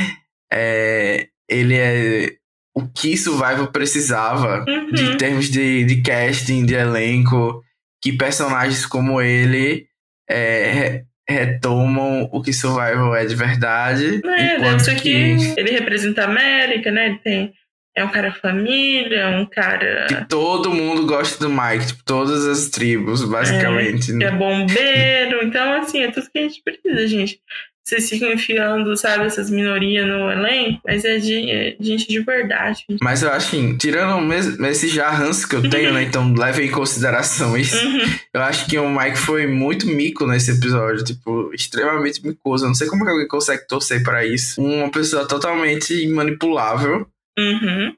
é, 0.52 1.28
ele 1.50 1.76
é 1.76 2.34
o 2.76 2.88
que 2.88 3.18
Survival 3.18 3.68
precisava 3.68 4.64
Uhum. 4.68 4.92
de 4.92 5.18
termos 5.18 5.50
de, 5.50 5.84
de 5.84 6.02
casting, 6.02 6.66
de 6.66 6.76
elenco, 6.76 7.62
que 8.02 8.14
personagens 8.14 8.86
como 8.86 9.20
ele 9.22 9.88
é, 10.30 11.04
retomam 11.30 12.28
o 12.32 12.42
que 12.42 12.52
Survival 12.52 13.16
é 13.16 13.26
de 13.26 13.36
verdade. 13.36 14.22
É, 14.26 14.56
enquanto 14.58 14.62
deve 14.62 14.80
ser 14.84 14.96
que 14.96 15.60
ele 15.60 15.72
representa 15.72 16.24
a 16.24 16.26
América, 16.26 16.92
né? 16.92 17.08
Ele 17.08 17.20
tem. 17.20 17.54
É 17.96 18.04
um 18.04 18.10
cara 18.10 18.32
família, 18.32 19.28
um 19.30 19.46
cara 19.46 20.06
que 20.08 20.26
todo 20.26 20.72
mundo 20.72 21.06
gosta 21.06 21.44
do 21.46 21.50
Mike, 21.52 21.88
tipo, 21.88 22.04
todas 22.06 22.48
as 22.48 22.70
tribos, 22.70 23.26
basicamente. 23.26 24.16
que 24.18 24.24
é 24.24 24.32
bombeiro. 24.32 25.44
Então, 25.44 25.74
assim, 25.74 26.04
é 26.04 26.12
tudo 26.12 26.30
que 26.32 26.40
a 26.40 26.44
gente 26.44 26.62
precisa, 26.64 27.08
gente. 27.08 27.40
Vocês 27.90 28.08
ficam 28.08 28.32
enfiando, 28.32 28.96
sabe, 28.96 29.26
essas 29.26 29.50
minorias 29.50 30.06
no 30.08 30.32
elenco, 30.32 30.80
mas 30.86 31.04
é 31.04 31.18
de 31.18 31.50
é 31.50 31.76
gente 31.80 32.08
de 32.08 32.20
verdade. 32.20 32.86
gente. 32.88 33.00
Mas 33.02 33.24
eu 33.24 33.32
acho 33.32 33.50
que, 33.50 33.78
tirando 33.78 34.22
mesmo 34.22 34.64
esse 34.68 34.88
já 34.88 35.10
ranço 35.10 35.50
que 35.50 35.56
eu 35.56 35.68
tenho, 35.68 35.92
né? 35.92 36.04
Então 36.04 36.32
leve 36.34 36.64
em 36.64 36.70
consideração 36.70 37.58
isso. 37.58 37.84
Uhum. 37.84 38.00
Eu 38.32 38.42
acho 38.42 38.68
que 38.68 38.78
o 38.78 38.88
Mike 38.88 39.18
foi 39.18 39.48
muito 39.48 39.88
mico 39.88 40.28
nesse 40.28 40.52
episódio, 40.52 41.04
tipo, 41.04 41.52
extremamente 41.52 42.24
micoso. 42.24 42.66
Eu 42.66 42.68
não 42.68 42.76
sei 42.76 42.88
como 42.88 43.04
que 43.04 43.10
alguém 43.10 43.28
consegue 43.28 43.68
torcer 43.68 44.04
pra 44.04 44.24
isso. 44.24 44.62
Uma 44.62 44.92
pessoa 44.92 45.28
totalmente 45.28 46.08
manipulável. 46.10 47.08
Uhum. 47.40 47.96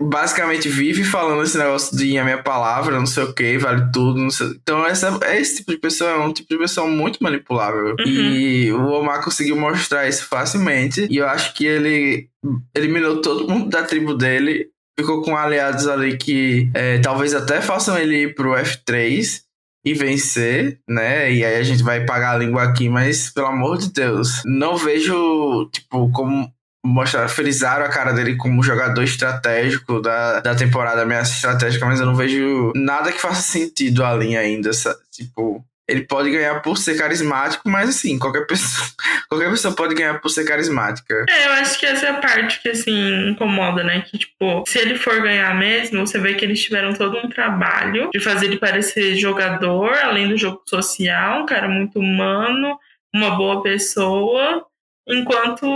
Basicamente 0.00 0.68
vive 0.68 1.04
falando 1.04 1.42
esse 1.42 1.56
negócio 1.56 1.96
de 1.96 2.18
a 2.18 2.24
minha 2.24 2.42
palavra, 2.42 2.98
não 2.98 3.06
sei 3.06 3.24
o 3.24 3.32
que, 3.32 3.56
vale 3.58 3.90
tudo. 3.92 4.20
Não 4.20 4.30
sei. 4.30 4.48
Então, 4.48 4.84
essa, 4.84 5.18
esse 5.34 5.58
tipo 5.58 5.70
de 5.70 5.78
pessoa 5.78 6.10
é 6.10 6.18
um 6.18 6.32
tipo 6.32 6.48
de 6.48 6.58
pessoa 6.58 6.88
muito 6.88 7.22
manipulável. 7.22 7.94
E 8.04 8.72
o 8.72 8.88
Omar 8.88 9.22
conseguiu 9.22 9.56
mostrar 9.56 10.08
isso 10.08 10.26
facilmente. 10.26 11.06
E 11.08 11.16
eu 11.18 11.28
acho 11.28 11.54
que 11.54 11.64
ele 11.64 12.28
eliminou 12.74 13.20
todo 13.20 13.48
mundo 13.48 13.68
da 13.68 13.82
tribo 13.82 14.14
dele. 14.14 14.68
Ficou 14.98 15.22
com 15.22 15.36
aliados 15.36 15.86
ali 15.86 16.16
que 16.16 16.70
é, 16.74 16.98
talvez 16.98 17.34
até 17.34 17.60
façam 17.60 17.98
ele 17.98 18.22
ir 18.22 18.34
pro 18.34 18.52
F3 18.52 19.42
e 19.84 19.94
vencer, 19.94 20.80
né? 20.88 21.32
E 21.32 21.44
aí 21.44 21.56
a 21.56 21.62
gente 21.62 21.82
vai 21.84 22.04
pagar 22.04 22.32
a 22.32 22.38
língua 22.38 22.64
aqui, 22.64 22.88
mas 22.88 23.30
pelo 23.30 23.46
amor 23.46 23.78
de 23.78 23.92
Deus, 23.92 24.42
não 24.44 24.76
vejo, 24.76 25.68
tipo, 25.70 26.10
como 26.10 26.50
mostrar, 26.86 27.28
frisaram 27.28 27.84
a 27.84 27.88
cara 27.88 28.12
dele 28.12 28.36
como 28.36 28.62
jogador 28.62 29.02
estratégico 29.02 30.00
da, 30.00 30.40
da 30.40 30.54
temporada 30.54 31.02
ameaça 31.02 31.34
estratégica, 31.34 31.84
mas 31.86 32.00
eu 32.00 32.06
não 32.06 32.14
vejo 32.14 32.72
nada 32.74 33.12
que 33.12 33.20
faça 33.20 33.42
sentido 33.42 34.04
ali 34.04 34.36
ainda, 34.36 34.72
sa- 34.72 34.96
tipo. 35.10 35.64
Ele 35.88 36.00
pode 36.00 36.32
ganhar 36.32 36.60
por 36.62 36.76
ser 36.76 36.98
carismático, 36.98 37.68
mas 37.68 37.88
assim, 37.90 38.18
qualquer 38.18 38.44
pessoa, 38.44 38.88
qualquer 39.30 39.48
pessoa 39.50 39.72
pode 39.72 39.94
ganhar 39.94 40.20
por 40.20 40.28
ser 40.30 40.44
carismática. 40.44 41.24
É, 41.30 41.46
eu 41.46 41.52
acho 41.52 41.78
que 41.78 41.86
essa 41.86 42.06
é 42.06 42.10
a 42.10 42.14
parte 42.14 42.60
que, 42.60 42.68
assim, 42.70 43.28
incomoda, 43.30 43.84
né? 43.84 44.00
Que, 44.00 44.18
tipo, 44.18 44.64
se 44.66 44.80
ele 44.80 44.98
for 44.98 45.22
ganhar 45.22 45.54
mesmo, 45.56 46.04
você 46.04 46.18
vê 46.18 46.34
que 46.34 46.44
eles 46.44 46.60
tiveram 46.60 46.92
todo 46.92 47.16
um 47.18 47.28
trabalho 47.28 48.10
de 48.12 48.18
fazer 48.18 48.46
ele 48.46 48.58
parecer 48.58 49.14
jogador, 49.14 49.92
além 50.02 50.28
do 50.28 50.36
jogo 50.36 50.60
social, 50.68 51.42
um 51.42 51.46
cara 51.46 51.68
muito 51.68 52.00
humano, 52.00 52.76
uma 53.14 53.36
boa 53.36 53.62
pessoa, 53.62 54.66
enquanto 55.08 55.66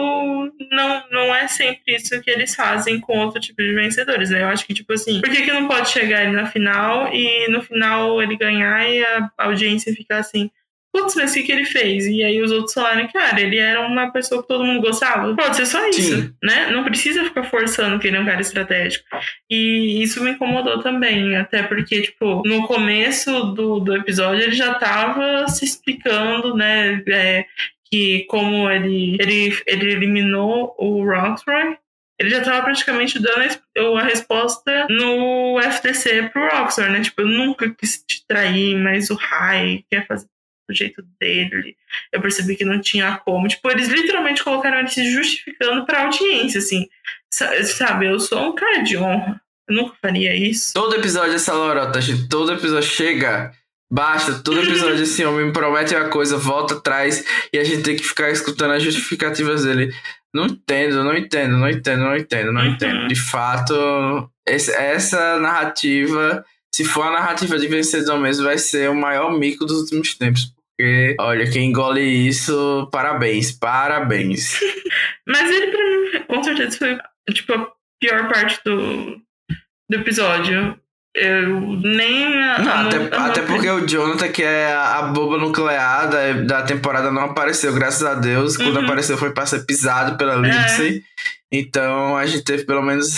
não, 0.71 1.05
não 1.11 1.35
é 1.35 1.47
sempre 1.47 1.95
isso 1.95 2.21
que 2.21 2.31
eles 2.31 2.55
fazem 2.55 3.01
com 3.01 3.19
outro 3.19 3.41
tipo 3.41 3.63
de 3.63 3.75
vencedores, 3.75 4.31
né? 4.31 4.43
Eu 4.43 4.49
acho 4.49 4.67
que, 4.67 4.75
tipo 4.75 4.93
assim, 4.93 5.21
por 5.21 5.31
que, 5.31 5.43
que 5.43 5.53
não 5.53 5.69
pode 5.69 5.89
chegar 5.89 6.25
ele 6.25 6.33
na 6.33 6.47
final 6.47 7.13
e 7.15 7.49
no 7.49 7.63
final 7.63 8.21
ele 8.21 8.37
ganhar 8.37 8.89
e 8.89 9.05
a 9.05 9.31
audiência 9.39 9.95
ficar 9.95 10.19
assim, 10.19 10.51
putz, 10.93 11.15
mas 11.15 11.31
o 11.31 11.35
que, 11.35 11.45
que 11.45 11.53
ele 11.53 11.65
fez? 11.65 12.07
E 12.07 12.23
aí 12.23 12.43
os 12.43 12.51
outros 12.51 12.75
falaram, 12.75 13.07
cara, 13.09 13.41
ele 13.41 13.59
era 13.59 13.81
uma 13.87 14.11
pessoa 14.11 14.43
que 14.43 14.49
todo 14.49 14.65
mundo 14.65 14.81
gostava. 14.81 15.35
Pode 15.35 15.57
ser 15.57 15.67
só 15.67 15.89
isso, 15.89 16.23
Sim. 16.23 16.35
né? 16.43 16.71
Não 16.71 16.85
precisa 16.85 17.25
ficar 17.25 17.45
forçando 17.45 17.99
que 17.99 18.09
ele 18.09 18.17
é 18.17 18.21
um 18.21 18.27
cara 18.27 18.41
estratégico. 18.41 19.05
E 19.49 20.03
isso 20.03 20.23
me 20.23 20.33
incomodou 20.33 20.81
também, 20.83 21.37
até 21.37 21.63
porque, 21.63 22.03
tipo, 22.03 22.43
no 22.45 22.67
começo 22.67 23.53
do, 23.53 23.79
do 23.81 23.97
episódio 23.97 24.43
ele 24.43 24.53
já 24.55 24.75
tava 24.75 25.47
se 25.49 25.65
explicando, 25.65 26.55
né? 26.57 27.03
é, 27.09 27.47
que 27.91 28.25
como 28.29 28.71
ele, 28.71 29.17
ele, 29.21 29.59
ele 29.67 29.93
eliminou 29.93 30.75
o 30.79 31.05
Roxroy, 31.05 31.77
ele 32.19 32.31
já 32.31 32.43
tava 32.43 32.63
praticamente 32.63 33.19
dando 33.19 33.99
a 33.99 34.03
resposta 34.03 34.87
no 34.91 35.59
FTC 35.61 36.29
pro 36.31 36.47
Oxford, 36.63 36.93
né? 36.93 37.01
Tipo, 37.01 37.23
eu 37.23 37.29
nunca 37.29 37.71
quis 37.71 38.05
te 38.07 38.25
trair, 38.29 38.77
mas 38.77 39.09
o 39.09 39.15
Rai 39.15 39.85
quer 39.91 40.07
fazer 40.07 40.27
do 40.69 40.75
jeito 40.75 41.03
dele. 41.19 41.77
Eu 42.13 42.21
percebi 42.21 42.57
que 42.57 42.65
não 42.65 42.81
tinha 42.81 43.17
como. 43.25 43.49
Tipo, 43.49 43.71
eles 43.71 43.89
literalmente 43.89 44.45
colocaram 44.45 44.79
ele 44.79 44.89
se 44.89 45.11
justificando 45.11 45.85
pra 45.85 46.05
audiência, 46.05 46.59
assim. 46.59 46.87
Sabe, 47.31 48.07
eu 48.07 48.21
sou 48.21 48.51
um 48.51 48.55
cara 48.55 48.83
de 48.83 48.97
honra. 48.97 49.41
Eu 49.69 49.77
nunca 49.77 49.97
faria 50.01 50.35
isso. 50.35 50.73
Todo 50.75 50.97
episódio 50.97 51.35
essa 51.35 51.53
lorota, 51.53 52.01
gente. 52.01 52.29
Todo 52.29 52.53
episódio 52.53 52.89
chega. 52.89 53.53
Basta, 53.93 54.35
todo 54.43 54.61
episódio 54.63 55.03
assim, 55.03 55.25
o 55.25 55.33
homem 55.33 55.53
promete 55.53 55.95
uma 55.95 56.09
coisa, 56.09 56.37
volta 56.37 56.75
atrás 56.75 57.25
e 57.53 57.59
a 57.59 57.65
gente 57.65 57.83
tem 57.83 57.97
que 57.97 58.05
ficar 58.05 58.31
escutando 58.31 58.73
as 58.73 58.83
justificativas 58.83 59.65
dele. 59.65 59.93
Não 60.33 60.47
entendo, 60.47 61.03
não 61.03 61.17
entendo, 61.17 61.59
não 61.59 61.69
entendo, 61.69 62.03
não 62.05 62.17
entendo, 62.17 62.53
não 62.53 62.63
uhum. 62.63 62.69
entendo. 62.69 63.09
De 63.09 63.17
fato, 63.17 64.31
esse, 64.47 64.73
essa 64.73 65.41
narrativa, 65.41 66.45
se 66.73 66.85
for 66.85 67.03
a 67.03 67.11
narrativa 67.11 67.59
de 67.59 67.67
vencedor 67.67 68.19
mesmo, 68.19 68.45
vai 68.45 68.57
ser 68.57 68.89
o 68.89 68.95
maior 68.95 69.37
mico 69.37 69.67
dos 69.67 69.81
últimos 69.83 70.15
tempos. 70.15 70.55
Porque, 70.79 71.17
olha, 71.19 71.51
quem 71.51 71.69
engole 71.69 72.01
isso, 72.01 72.89
parabéns, 72.93 73.51
parabéns. 73.51 74.59
Mas 75.27 75.51
ele, 75.51 75.67
pra 75.67 75.85
mim, 75.85 76.25
com 76.29 76.43
certeza 76.43 76.79
foi, 76.79 76.99
tipo, 77.35 77.53
a 77.53 77.73
pior 78.01 78.29
parte 78.29 78.61
do, 78.65 79.21
do 79.91 79.97
episódio. 79.97 80.81
Eu 81.15 81.61
nem. 81.61 82.39
Não, 82.59 82.87
até, 82.87 83.17
até 83.17 83.43
porque 83.43 83.69
o 83.69 83.87
Jonathan, 83.87 84.29
que 84.29 84.43
é 84.43 84.73
a 84.73 85.03
boba 85.03 85.39
nuclear 85.39 86.09
da, 86.09 86.33
da 86.33 86.63
temporada, 86.63 87.11
não 87.11 87.23
apareceu, 87.23 87.75
graças 87.75 88.05
a 88.05 88.15
Deus. 88.15 88.57
Quando 88.57 88.77
uhum. 88.77 88.85
apareceu 88.85 89.19
foi 89.19 89.33
pra 89.33 89.45
ser 89.45 89.67
pisado 89.67 90.17
pela 90.17 90.37
Lindsay. 90.37 90.99
É. 90.99 91.01
Então 91.53 92.17
a 92.17 92.25
gente 92.27 92.45
teve 92.45 92.65
pelo 92.65 92.83
menos. 92.83 93.17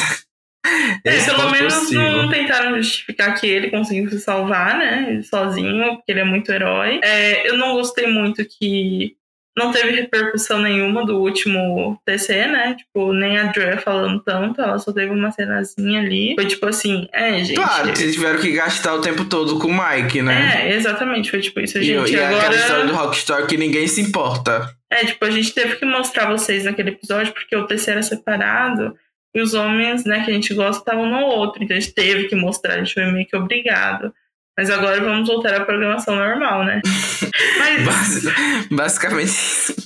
É, 1.05 1.25
pelo 1.25 1.51
menos 1.51 1.75
possível. 1.75 2.13
não 2.13 2.29
tentaram 2.31 2.77
justificar 2.77 3.35
que 3.35 3.49
ele 3.49 3.69
conseguiu 3.69 4.09
se 4.09 4.21
salvar, 4.21 4.79
né? 4.79 5.21
Sozinho, 5.23 5.97
porque 5.97 6.13
ele 6.13 6.21
é 6.21 6.25
muito 6.25 6.53
herói. 6.53 7.01
É, 7.03 7.49
eu 7.49 7.59
não 7.59 7.73
gostei 7.73 8.07
muito 8.07 8.45
que 8.45 9.17
não 9.57 9.71
teve 9.71 9.91
repercussão 9.91 10.61
nenhuma 10.61 11.05
do 11.05 11.19
último 11.19 12.01
TC, 12.07 12.47
né? 12.47 12.75
Tipo, 12.75 13.13
nem 13.13 13.39
a 13.39 13.45
Drea 13.45 13.77
falando 13.79 14.23
tanto, 14.23 14.61
ela 14.61 14.79
só 14.79 14.93
teve 14.93 15.11
uma 15.11 15.31
cenazinha 15.31 16.01
ali. 16.01 16.35
Foi 16.35 16.47
tipo 16.47 16.67
assim, 16.67 17.07
é, 17.13 17.39
gente. 17.45 17.57
Claro, 17.57 17.89
eles 17.89 18.15
tiveram 18.15 18.41
que 18.41 18.53
gastar 18.53 18.95
o 18.95 19.01
tempo 19.01 19.27
todo 19.27 19.59
com 19.59 19.69
o 19.69 19.79
Mike, 19.79 20.23
né? 20.23 20.63
É, 20.63 20.75
exatamente, 20.75 21.31
foi 21.31 21.41
tipo 21.41 21.61
isso, 21.61 21.83
gente. 21.83 22.13
E, 22.13 22.15
e 22.15 22.19
agora... 22.19 22.39
aquela 22.39 22.57
história 22.57 22.87
do 22.87 22.95
Rockstar 22.95 23.47
que 23.47 23.59
ninguém 23.59 23.87
se 23.87 24.01
importa. 24.01 24.75
É, 24.91 25.05
tipo, 25.05 25.25
a 25.25 25.31
gente 25.31 25.53
teve 25.53 25.77
que 25.77 25.85
mostrar 25.85 26.31
vocês 26.31 26.65
naquele 26.65 26.91
episódio, 26.91 27.33
porque 27.33 27.55
o 27.55 27.67
TC 27.67 27.91
era 27.91 28.03
separado. 28.03 28.97
E 29.35 29.41
os 29.41 29.55
homens, 29.55 30.05
né, 30.05 30.25
que 30.25 30.31
a 30.31 30.35
gente 30.35 30.53
gosta, 30.53 30.81
estavam 30.81 31.07
no 31.09 31.21
outro. 31.21 31.63
Então 31.63 31.77
a 31.77 31.81
gente 31.81 31.95
teve 31.95 32.25
que 32.25 32.37
mostrar, 32.37 32.75
a 32.75 32.79
gente 32.79 32.93
foi 32.93 33.11
meio 33.11 33.27
que 33.27 33.37
obrigado. 33.37 34.13
Mas 34.57 34.71
agora 34.71 35.01
vamos 35.01 35.27
voltar 35.29 35.55
à 35.55 35.65
programação 35.65 36.15
normal, 36.15 36.65
né? 36.65 36.81
Mas... 37.87 38.25
Basicamente 38.71 39.29
isso. 39.29 39.82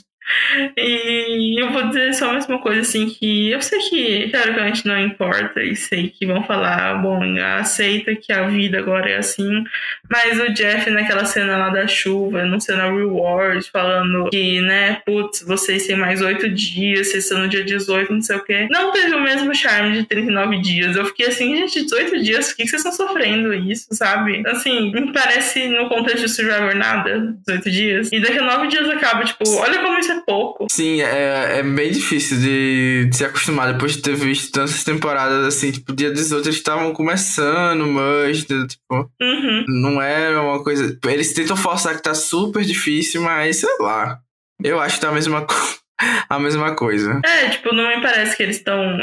E 0.76 1.60
eu 1.60 1.70
vou 1.70 1.88
dizer 1.88 2.12
só 2.14 2.30
a 2.30 2.34
mesma 2.34 2.58
coisa, 2.58 2.80
assim, 2.80 3.08
que 3.08 3.50
eu 3.50 3.60
sei 3.62 3.78
que 3.78 4.28
teoricamente 4.30 4.86
não 4.86 4.98
importa, 4.98 5.62
e 5.62 5.76
sei 5.76 6.08
que 6.08 6.26
vão 6.26 6.42
falar, 6.44 6.94
bom, 7.02 7.22
aceita 7.58 8.14
que 8.14 8.32
a 8.32 8.46
vida 8.46 8.78
agora 8.78 9.08
é 9.08 9.16
assim, 9.16 9.64
mas 10.10 10.40
o 10.40 10.52
Jeff 10.52 10.88
naquela 10.90 11.24
cena 11.24 11.56
lá 11.56 11.68
da 11.70 11.86
chuva, 11.86 12.44
no 12.44 12.60
cena 12.60 12.84
Reward, 12.84 13.68
falando 13.70 14.28
que, 14.30 14.60
né, 14.60 15.00
putz, 15.06 15.42
vocês 15.42 15.86
têm 15.86 15.96
mais 15.96 16.20
oito 16.20 16.48
dias, 16.48 17.08
vocês 17.08 17.24
estão 17.24 17.38
no 17.38 17.48
dia 17.48 17.64
18, 17.64 18.12
não 18.12 18.20
sei 18.20 18.36
o 18.36 18.44
quê, 18.44 18.66
não 18.70 18.92
teve 18.92 19.14
o 19.14 19.20
mesmo 19.20 19.54
charme 19.54 19.98
de 19.98 20.04
39 20.06 20.58
dias. 20.60 20.96
Eu 20.96 21.04
fiquei 21.06 21.26
assim, 21.26 21.56
gente, 21.56 21.82
18 21.84 22.22
dias, 22.22 22.48
por 22.48 22.56
que 22.56 22.68
vocês 22.68 22.84
estão 22.84 22.92
sofrendo 22.92 23.54
isso, 23.54 23.88
sabe? 23.92 24.42
Assim, 24.46 24.92
me 24.92 25.12
parece 25.12 25.68
no 25.68 25.88
contexto 25.88 26.26
de 26.26 26.28
Survivor 26.28 26.74
nada, 26.74 27.34
18 27.46 27.70
dias, 27.70 28.12
e 28.12 28.20
daqui 28.20 28.38
a 28.38 28.42
9 28.42 28.68
dias 28.68 28.88
acaba, 28.88 29.24
tipo, 29.24 29.48
olha 29.56 29.78
como 29.80 29.98
isso 29.98 30.12
é 30.12 30.15
pouco. 30.24 30.66
Sim, 30.70 31.00
é, 31.00 31.58
é 31.58 31.62
bem 31.62 31.90
difícil 31.90 32.38
de, 32.38 33.06
de 33.10 33.16
se 33.16 33.24
acostumar 33.24 33.72
depois 33.72 33.96
de 33.96 34.02
ter 34.02 34.14
visto 34.14 34.52
tantas 34.52 34.84
temporadas 34.84 35.46
assim. 35.46 35.72
Tipo, 35.72 35.94
dia 35.94 36.12
18 36.12 36.46
eles 36.46 36.56
estavam 36.56 36.92
começando, 36.92 37.86
mas, 37.86 38.44
tipo, 38.44 39.10
uhum. 39.20 39.64
não 39.68 40.00
era 40.00 40.40
uma 40.42 40.62
coisa. 40.62 40.98
Eles 41.06 41.32
tentam 41.32 41.56
forçar 41.56 41.96
que 41.96 42.02
tá 42.02 42.14
super 42.14 42.64
difícil, 42.64 43.22
mas 43.22 43.56
sei 43.56 43.76
lá. 43.80 44.20
Eu 44.62 44.80
acho 44.80 44.94
que 44.96 45.00
tá 45.02 45.10
a 45.10 45.12
mesma 45.12 45.42
coisa 45.44 45.85
a 46.28 46.38
mesma 46.38 46.74
coisa. 46.74 47.20
É, 47.24 47.48
tipo, 47.50 47.74
não 47.74 47.88
me 47.88 48.00
parece 48.00 48.36
que 48.36 48.42
eles 48.42 48.56
estão 48.56 48.98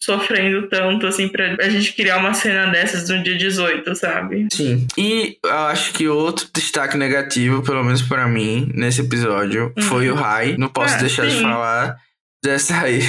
sofrendo 0.00 0.68
tanto 0.68 1.06
assim 1.06 1.28
pra 1.28 1.56
a 1.60 1.68
gente 1.68 1.92
criar 1.94 2.18
uma 2.18 2.34
cena 2.34 2.66
dessas 2.66 3.08
no 3.08 3.22
dia 3.22 3.36
18, 3.36 3.94
sabe? 3.94 4.46
Sim. 4.52 4.86
E 4.96 5.38
eu 5.44 5.58
acho 5.58 5.92
que 5.92 6.08
outro 6.08 6.46
destaque 6.54 6.96
negativo, 6.96 7.62
pelo 7.62 7.84
menos 7.84 8.02
para 8.02 8.26
mim, 8.26 8.70
nesse 8.74 9.00
episódio, 9.00 9.72
uhum. 9.76 9.82
foi 9.82 10.10
o 10.10 10.14
Rai. 10.14 10.56
Não 10.56 10.68
posso 10.68 10.94
ah, 10.94 10.98
deixar 10.98 11.28
sim. 11.28 11.36
de 11.36 11.42
falar 11.42 11.96
dessa 12.44 12.78
aí 12.82 13.00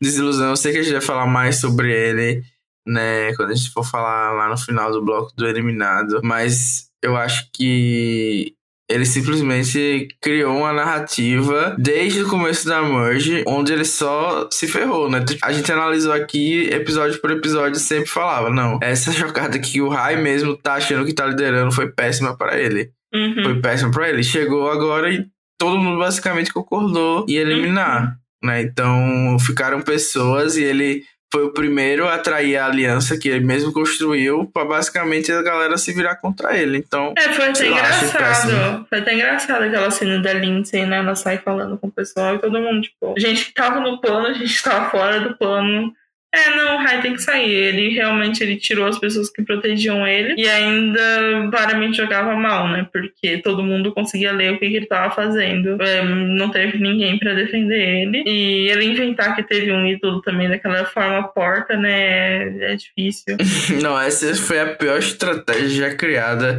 desilusão. 0.00 0.50
Eu 0.50 0.56
sei 0.56 0.72
que 0.72 0.78
a 0.78 0.82
gente 0.82 0.92
vai 0.92 1.00
falar 1.00 1.26
mais 1.26 1.60
sobre 1.60 1.92
ele, 1.92 2.42
né, 2.86 3.34
quando 3.34 3.50
a 3.50 3.54
gente 3.54 3.70
for 3.70 3.84
falar 3.84 4.32
lá 4.32 4.48
no 4.48 4.56
final 4.56 4.92
do 4.92 5.04
bloco 5.04 5.32
do 5.34 5.46
eliminado, 5.46 6.20
mas 6.22 6.88
eu 7.02 7.16
acho 7.16 7.48
que 7.52 8.55
ele 8.88 9.04
simplesmente 9.04 10.08
criou 10.20 10.58
uma 10.58 10.72
narrativa 10.72 11.74
desde 11.78 12.22
o 12.22 12.28
começo 12.28 12.66
da 12.66 12.82
merge, 12.82 13.42
onde 13.46 13.72
ele 13.72 13.84
só 13.84 14.48
se 14.50 14.68
ferrou, 14.68 15.10
né? 15.10 15.24
A 15.42 15.52
gente 15.52 15.70
analisou 15.72 16.12
aqui, 16.12 16.68
episódio 16.70 17.20
por 17.20 17.30
episódio, 17.30 17.80
sempre 17.80 18.08
falava: 18.08 18.48
não, 18.50 18.78
essa 18.80 19.10
jogada 19.12 19.58
que 19.58 19.80
o 19.80 19.88
Rai 19.88 20.16
mesmo 20.16 20.56
tá 20.56 20.74
achando 20.74 21.04
que 21.04 21.14
tá 21.14 21.26
liderando 21.26 21.72
foi 21.72 21.90
péssima 21.90 22.36
para 22.36 22.58
ele. 22.58 22.90
Uhum. 23.12 23.42
Foi 23.42 23.60
péssima 23.60 23.90
para 23.90 24.08
ele. 24.08 24.22
Chegou 24.22 24.70
agora 24.70 25.12
e 25.12 25.26
todo 25.58 25.78
mundo 25.78 25.98
basicamente 25.98 26.52
concordou 26.52 27.26
em 27.28 27.34
eliminar, 27.34 28.16
uhum. 28.42 28.48
né? 28.48 28.62
Então 28.62 29.36
ficaram 29.40 29.80
pessoas 29.82 30.56
e 30.56 30.62
ele 30.62 31.02
foi 31.32 31.44
o 31.44 31.52
primeiro 31.52 32.06
a 32.06 32.14
atrair 32.14 32.56
a 32.56 32.66
aliança 32.66 33.18
que 33.18 33.28
ele 33.28 33.44
mesmo 33.44 33.72
construiu 33.72 34.46
para 34.52 34.64
basicamente 34.64 35.32
a 35.32 35.42
galera 35.42 35.76
se 35.76 35.92
virar 35.92 36.16
contra 36.16 36.56
ele. 36.56 36.78
Então. 36.78 37.12
É, 37.16 37.32
foi 37.32 37.46
até 37.46 37.66
engraçado. 37.68 38.86
Foi 38.88 38.98
até 38.98 39.14
engraçado 39.14 39.62
aquela 39.62 39.90
cena 39.90 40.22
da 40.22 40.32
Lindsay, 40.32 40.86
né? 40.86 40.98
Ela 40.98 41.14
sai 41.14 41.38
falando 41.38 41.76
com 41.78 41.88
o 41.88 41.92
pessoal 41.92 42.36
e 42.36 42.38
todo 42.38 42.60
mundo, 42.60 42.80
tipo, 42.82 43.14
gente 43.18 43.46
que 43.46 43.54
tava 43.54 43.80
no 43.80 44.00
plano, 44.00 44.28
a 44.28 44.32
gente 44.32 44.62
tava 44.62 44.90
fora 44.90 45.20
do 45.20 45.36
plano. 45.36 45.92
É, 46.34 46.50
não, 46.54 46.74
o 46.74 46.78
Rai 46.78 47.00
tem 47.00 47.14
que 47.14 47.22
sair. 47.22 47.50
Ele 47.50 47.88
realmente 47.94 48.42
ele 48.42 48.56
tirou 48.56 48.86
as 48.86 48.98
pessoas 48.98 49.30
que 49.30 49.42
protegiam 49.42 50.06
ele 50.06 50.34
e 50.36 50.48
ainda 50.48 51.48
claramente 51.50 51.96
jogava 51.96 52.34
mal, 52.34 52.68
né? 52.68 52.86
Porque 52.92 53.38
todo 53.38 53.62
mundo 53.62 53.92
conseguia 53.92 54.32
ler 54.32 54.52
o 54.52 54.58
que, 54.58 54.68
que 54.68 54.76
ele 54.76 54.86
tava 54.86 55.14
fazendo. 55.14 55.80
É, 55.82 56.04
não 56.04 56.50
teve 56.50 56.78
ninguém 56.78 57.18
para 57.18 57.32
defender 57.32 57.80
ele. 57.80 58.22
E 58.26 58.68
ele 58.68 58.84
inventar 58.84 59.34
que 59.34 59.42
teve 59.42 59.72
um 59.72 59.86
ídolo 59.86 60.20
também 60.20 60.48
daquela 60.48 60.84
forma 60.84 61.26
porta, 61.28 61.76
né? 61.76 62.72
É 62.72 62.76
difícil. 62.76 63.36
não, 63.82 63.98
essa 63.98 64.34
foi 64.34 64.60
a 64.60 64.74
pior 64.74 64.98
estratégia 64.98 65.94
criada. 65.94 66.58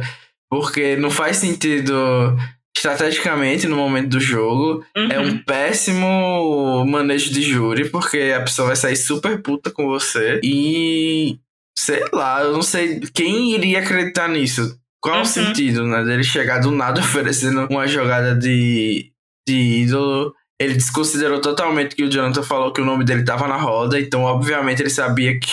Porque 0.50 0.96
não 0.96 1.10
faz 1.10 1.36
sentido 1.36 1.94
estrategicamente 2.76 3.66
no 3.66 3.76
momento 3.76 4.08
do 4.08 4.20
jogo. 4.20 4.84
Uhum. 4.96 5.08
É 5.10 5.20
um 5.20 5.38
péssimo 5.38 6.84
manejo 6.86 7.32
de 7.32 7.42
júri, 7.42 7.88
porque 7.88 8.32
a 8.36 8.40
pessoa 8.40 8.68
vai 8.68 8.76
sair 8.76 8.96
super 8.96 9.42
puta 9.42 9.70
com 9.70 9.86
você. 9.86 10.40
E 10.42 11.38
sei 11.76 12.04
lá, 12.12 12.42
eu 12.42 12.52
não 12.52 12.62
sei 12.62 13.00
quem 13.14 13.52
iria 13.52 13.80
acreditar 13.80 14.28
nisso. 14.28 14.78
Qual 15.00 15.16
uhum. 15.16 15.22
o 15.22 15.26
sentido, 15.26 15.86
né? 15.86 16.04
Dele 16.04 16.24
chegar 16.24 16.58
do 16.58 16.70
nada 16.70 17.00
oferecendo 17.00 17.66
uma 17.70 17.86
jogada 17.86 18.34
de, 18.34 19.12
de 19.46 19.54
ídolo. 19.54 20.34
Ele 20.60 20.74
desconsiderou 20.74 21.40
totalmente 21.40 21.94
que 21.94 22.02
o 22.02 22.10
Jonathan 22.10 22.42
falou 22.42 22.72
que 22.72 22.80
o 22.80 22.84
nome 22.84 23.04
dele 23.04 23.24
tava 23.24 23.46
na 23.46 23.56
roda, 23.56 23.98
então 24.00 24.22
obviamente 24.22 24.82
ele 24.82 24.90
sabia 24.90 25.38
que. 25.38 25.50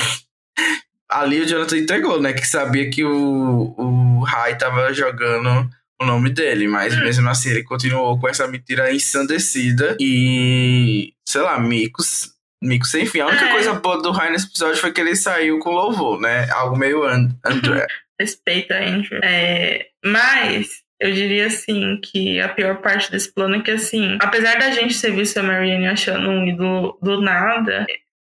Ali 1.07 1.41
o 1.41 1.45
Jonathan 1.45 1.77
entregou, 1.77 2.19
né? 2.19 2.33
Que 2.33 2.45
sabia 2.45 2.89
que 2.89 3.03
o, 3.05 3.75
o 3.77 4.23
Rai 4.23 4.57
tava 4.57 4.91
jogando 4.91 5.69
o 6.01 6.05
nome 6.05 6.29
dele, 6.29 6.67
mas 6.67 6.95
hum. 6.95 7.01
mesmo 7.01 7.29
assim 7.29 7.49
ele 7.51 7.63
continuou 7.63 8.19
com 8.19 8.27
essa 8.27 8.47
mentira 8.47 8.93
ensandecida 8.93 9.95
e, 9.99 11.13
sei 11.27 11.41
lá, 11.41 11.59
micos, 11.59 12.33
micos 12.61 12.91
sem 12.91 13.05
fim. 13.05 13.21
A 13.21 13.27
única 13.27 13.45
é. 13.45 13.51
coisa 13.51 13.73
boa 13.73 14.01
do 14.01 14.11
Ryan 14.11 14.31
nesse 14.31 14.47
episódio 14.47 14.77
foi 14.77 14.91
que 14.91 15.01
ele 15.01 15.15
saiu 15.15 15.59
com 15.59 15.71
louvor, 15.71 16.19
né? 16.19 16.49
Algo 16.51 16.77
meio 16.77 17.03
and 17.05 17.29
André. 17.45 17.85
Respeita 18.19 18.77
Andrew. 18.77 19.19
É, 19.23 19.87
mas 20.03 20.85
eu 20.99 21.11
diria 21.11 21.47
assim 21.47 21.99
que 22.01 22.39
a 22.39 22.47
pior 22.47 22.77
parte 22.81 23.11
desse 23.11 23.33
plano 23.33 23.55
é 23.55 23.61
que 23.61 23.71
assim, 23.71 24.17
apesar 24.21 24.57
da 24.57 24.71
gente 24.71 24.99
ter 24.99 25.11
visto 25.11 25.37
a 25.37 25.43
Marianne 25.43 25.87
achando 25.87 26.29
um 26.29 26.47
ídolo 26.47 26.97
do 27.01 27.21
nada, 27.21 27.85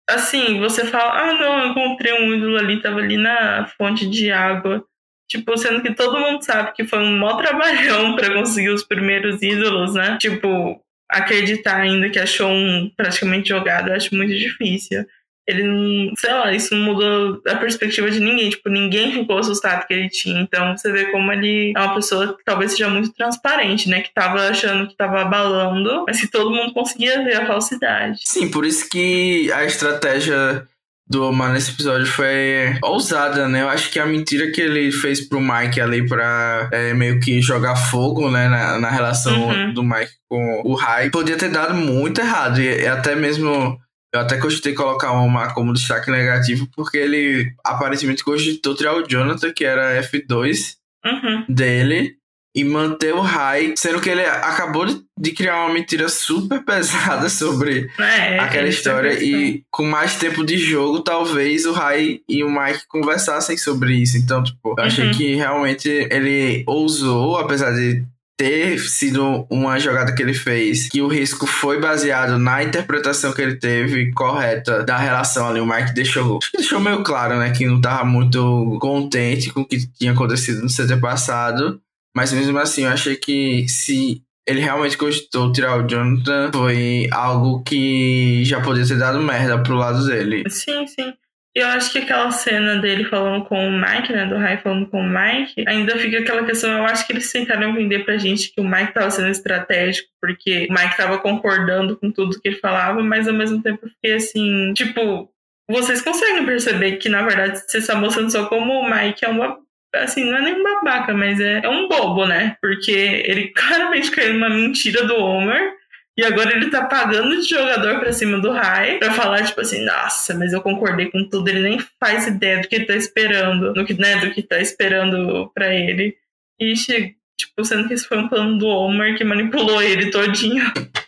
assim, 0.10 0.60
você 0.60 0.86
fala, 0.86 1.20
ah 1.20 1.34
não, 1.34 1.60
eu 1.60 1.68
encontrei 1.70 2.14
um 2.14 2.34
ídolo 2.34 2.58
ali, 2.58 2.82
tava 2.82 3.00
ali 3.00 3.18
na 3.18 3.68
fonte 3.78 4.10
de 4.10 4.32
água. 4.32 4.84
Tipo, 5.30 5.58
sendo 5.58 5.82
que 5.82 5.94
todo 5.94 6.20
mundo 6.20 6.44
sabe 6.44 6.74
que 6.74 6.86
foi 6.86 7.00
um 7.00 7.18
mó 7.18 7.36
trabalhão 7.38 8.16
para 8.16 8.34
conseguir 8.34 8.70
os 8.70 8.84
primeiros 8.84 9.42
ídolos, 9.42 9.94
né? 9.96 10.18
Tipo, 10.20 10.80
acreditar 11.10 11.78
ainda 11.82 12.10
que 12.10 12.20
achou 12.20 12.50
um 12.50 12.92
praticamente 12.96 13.50
jogado, 13.50 13.90
eu 13.90 13.96
acho 13.96 14.16
muito 14.16 14.36
difícil. 14.36 15.06
ele 15.46 15.64
não, 15.64 16.16
sei 16.16 16.32
lá, 16.32 16.54
isso 16.54 16.74
não 16.74 16.84
mudou 16.84 17.42
a 17.48 17.56
perspectiva 17.56 18.10
de 18.10 18.20
ninguém. 18.20 18.50
Tipo, 18.50 18.70
ninguém 18.70 19.12
ficou 19.12 19.38
assustado 19.38 19.86
que 19.86 19.94
ele 19.94 20.10
tinha. 20.10 20.40
Então 20.40 20.76
você 20.76 20.92
vê 20.92 21.06
como 21.12 21.32
ele 21.32 21.74
é 21.76 21.80
uma 21.80 21.96
pessoa 21.96 22.38
que 22.38 22.44
talvez 22.46 22.72
seja 22.72 22.90
muito 22.90 23.12
transparente, 23.14 23.90
né? 23.90 24.02
Que 24.02 24.14
tava 24.14 24.48
achando 24.48 24.88
que 24.88 24.96
tava 24.96 25.22
abalando, 25.22 26.06
mas 26.08 26.22
que 26.22 26.28
todo 26.28 26.52
mundo 26.52 26.74
conseguia 26.74 27.24
ver 27.24 27.36
a 27.36 27.46
falsidade. 27.46 28.22
Sim, 28.24 28.50
por 28.50 28.66
isso 28.66 28.90
que 28.90 29.52
a 29.52 29.66
estratégia 29.66 30.66
do 31.08 31.24
Omar 31.28 31.52
nesse 31.52 31.72
episódio 31.72 32.08
foi 32.08 32.78
ousada, 32.82 33.48
né? 33.48 33.62
Eu 33.62 33.70
acho 33.70 33.92
que 33.92 34.00
a 34.00 34.06
mentira 34.06 34.52
que 34.52 34.62
ele 34.62 34.92
fez 34.92 35.22
pro 35.28 35.40
Mike 35.42 35.80
ali 35.82 36.08
pra 36.08 36.70
é, 36.72 36.94
meio 36.94 37.20
que 37.20 37.42
jogar 37.42 37.76
fogo, 37.76 38.32
né, 38.32 38.48
na, 38.48 38.80
na 38.80 38.90
relação 38.90 39.50
Uhum. 39.50 39.74
do 39.74 39.84
Mike 39.84 40.12
com 40.30 40.62
o 40.64 40.74
Rai, 40.76 41.10
podia 41.10 41.38
ter 41.38 41.50
dado 41.50 41.74
muito 41.74 42.20
errado. 42.22 42.60
E, 42.62 42.82
e 42.82 42.88
até 42.88 43.16
mesmo. 43.16 43.78
Eu 44.16 44.20
até 44.20 44.38
cogitei 44.38 44.74
colocar 44.76 45.12
o 45.12 45.26
Omar 45.26 45.56
como 45.56 45.74
destaque 45.74 46.12
negativo, 46.12 46.68
porque 46.76 46.98
ele 47.00 47.52
aparentemente 47.66 48.24
cogitou 48.24 48.76
tirar 48.76 48.94
o 48.94 49.08
Jonathan, 49.08 49.52
que 49.52 49.66
era 49.66 50.00
F2 50.04 50.76
Uhum. 51.06 51.46
dele, 51.50 52.14
e 52.56 52.64
manter 52.64 53.14
o 53.14 53.22
Rai, 53.22 53.74
sendo 53.76 54.00
que 54.00 54.10
ele 54.10 54.22
acabou 54.24 54.86
de, 54.86 55.32
criar 55.32 55.66
uma 55.66 55.74
mentira 55.74 56.08
super 56.10 56.64
pesada 56.64 57.28
sobre 57.30 57.90
É, 58.00 58.40
aquela 58.40 58.68
essa 58.68 58.78
história 58.78 59.24
e 59.24 59.64
com 59.72 59.84
mais 59.86 60.16
tempo 60.18 60.46
de 60.46 60.58
jogo, 60.58 61.00
talvez 61.02 61.66
o 61.66 61.72
Rai 61.72 62.20
e 62.30 62.44
o 62.44 62.50
Mike 62.52 62.88
conversassem 62.88 63.58
sobre 63.58 63.96
isso. 63.96 64.18
Então, 64.18 64.44
tipo, 64.44 64.76
eu 64.78 64.84
achei 64.84 65.08
Uhum. 65.08 65.12
que 65.14 65.36
realmente 65.36 65.90
ele 66.12 66.64
ousou, 66.68 67.38
apesar 67.38 67.72
de 67.72 68.04
ter 68.36 68.80
sido 68.80 69.46
uma 69.50 69.78
jogada 69.80 70.12
que 70.14 70.22
ele 70.22 70.34
fez, 70.34 70.90
que 70.90 71.02
o 71.04 71.08
risco 71.08 71.46
foi 71.46 71.80
baseado 71.80 72.40
na 72.40 72.64
interpretação 72.64 73.32
que 73.32 73.42
ele 73.42 73.56
teve 73.56 74.12
correta 74.12 74.84
da 74.84 74.98
relação 74.98 75.48
ali. 75.48 75.60
O 75.60 75.66
Mike 75.68 75.94
deixou, 75.94 76.40
deixou 76.54 76.80
meio 76.80 77.04
claro, 77.04 77.38
né, 77.38 77.52
que 77.52 77.66
não 77.68 77.80
tava 77.80 78.04
muito 78.04 78.78
contente 78.82 79.52
com 79.52 79.62
o 79.62 79.66
que 79.66 79.88
tinha 79.88 80.14
acontecido 80.14 80.62
no 80.64 80.68
CT 80.68 80.98
passado. 81.00 81.80
Mas 82.16 82.32
mesmo 82.32 82.58
assim, 82.60 82.84
eu 82.84 82.92
achei 82.92 83.16
que 83.16 83.68
se 83.68 84.22
ele 84.48 84.60
realmente 84.60 84.98
cogitou 84.98 85.52
tirar 85.52 85.78
o 85.78 85.88
Jonathan, 85.88 86.52
foi 86.54 87.08
algo 87.12 87.64
que 87.64 88.44
já 88.46 88.62
podia 88.62 88.86
ter 88.86 88.98
dado 88.98 89.20
merda 89.20 89.62
pro 89.62 89.76
lado 89.76 90.06
dele. 90.06 90.44
Sim, 90.50 90.86
sim. 90.86 91.14
Eu 91.56 91.68
acho 91.68 91.92
que 91.92 92.00
aquela 92.00 92.32
cena 92.32 92.78
dele 92.78 93.06
falando 93.06 93.46
com 93.46 93.68
o 93.68 93.72
Mike, 93.72 94.12
né? 94.12 94.26
Do 94.26 94.38
Rai 94.38 94.58
falando 94.58 94.88
com 94.88 95.00
o 95.00 95.08
Mike, 95.08 95.64
ainda 95.68 95.96
fica 95.98 96.20
aquela 96.20 96.44
questão. 96.44 96.72
Eu 96.72 96.86
acho 96.86 97.06
que 97.06 97.14
eles 97.14 97.32
tentaram 97.32 97.76
vender 97.76 98.04
pra 98.04 98.18
gente 98.18 98.52
que 98.52 98.60
o 98.60 98.68
Mike 98.68 98.94
tava 98.94 99.12
sendo 99.12 99.30
estratégico, 99.30 100.10
porque 100.20 100.68
o 100.68 100.74
Mike 100.74 100.98
tava 100.98 101.20
concordando 101.20 101.96
com 101.96 102.12
tudo 102.12 102.40
que 102.42 102.48
ele 102.48 102.58
falava, 102.58 103.04
mas 103.04 103.28
ao 103.28 103.36
mesmo 103.36 103.62
tempo 103.62 103.86
eu 103.86 103.90
fiquei 103.90 104.14
assim, 104.14 104.74
tipo, 104.74 105.30
vocês 105.70 106.02
conseguem 106.02 106.44
perceber 106.46 106.98
que, 106.98 107.08
na 107.08 107.22
verdade, 107.22 107.60
você 107.60 107.78
está 107.78 107.96
mostrando 107.96 108.32
só 108.32 108.48
como 108.48 108.74
o 108.74 108.90
Mike 108.90 109.24
é 109.24 109.30
uma. 109.30 109.63
Assim, 109.96 110.26
não 110.26 110.38
é 110.38 110.42
nem 110.42 110.64
babaca, 110.64 111.14
mas 111.14 111.40
é, 111.40 111.62
é 111.64 111.70
um 111.70 111.88
bobo, 111.88 112.26
né? 112.26 112.58
Porque 112.62 112.92
ele 112.92 113.50
claramente 113.56 114.12
caiu 114.12 114.34
numa 114.34 114.50
mentira 114.50 115.06
do 115.06 115.16
Homer. 115.16 115.74
E 116.16 116.24
agora 116.24 116.56
ele 116.56 116.70
tá 116.70 116.86
pagando 116.86 117.42
de 117.42 117.50
jogador 117.50 118.00
pra 118.00 118.14
cima 118.14 118.40
do 118.40 118.52
Rai 118.52 119.00
pra 119.00 119.14
falar, 119.14 119.44
tipo 119.46 119.60
assim, 119.62 119.84
nossa, 119.84 120.36
mas 120.36 120.54
eu 120.54 120.62
concordei 120.62 121.10
com 121.10 121.28
tudo. 121.28 121.48
Ele 121.48 121.62
nem 121.62 121.80
faz 122.00 122.28
ideia 122.28 122.62
do 122.62 122.68
que 122.68 122.82
tá 122.82 122.96
esperando, 122.96 123.74
do 123.74 123.84
que, 123.84 123.96
né, 123.96 124.18
do 124.18 124.32
que 124.32 124.44
tá 124.44 124.60
esperando 124.60 125.52
pra 125.56 125.74
ele. 125.74 126.16
E, 126.60 126.74
tipo, 126.76 127.66
sendo 127.66 127.88
que 127.88 127.96
isso 127.96 128.08
foi 128.08 128.20
um 128.20 128.28
plano 128.28 128.60
do 128.60 128.68
Homer 128.68 129.18
que 129.18 129.24
manipulou 129.24 129.82
ele 129.82 130.12
todinho. 130.12 130.64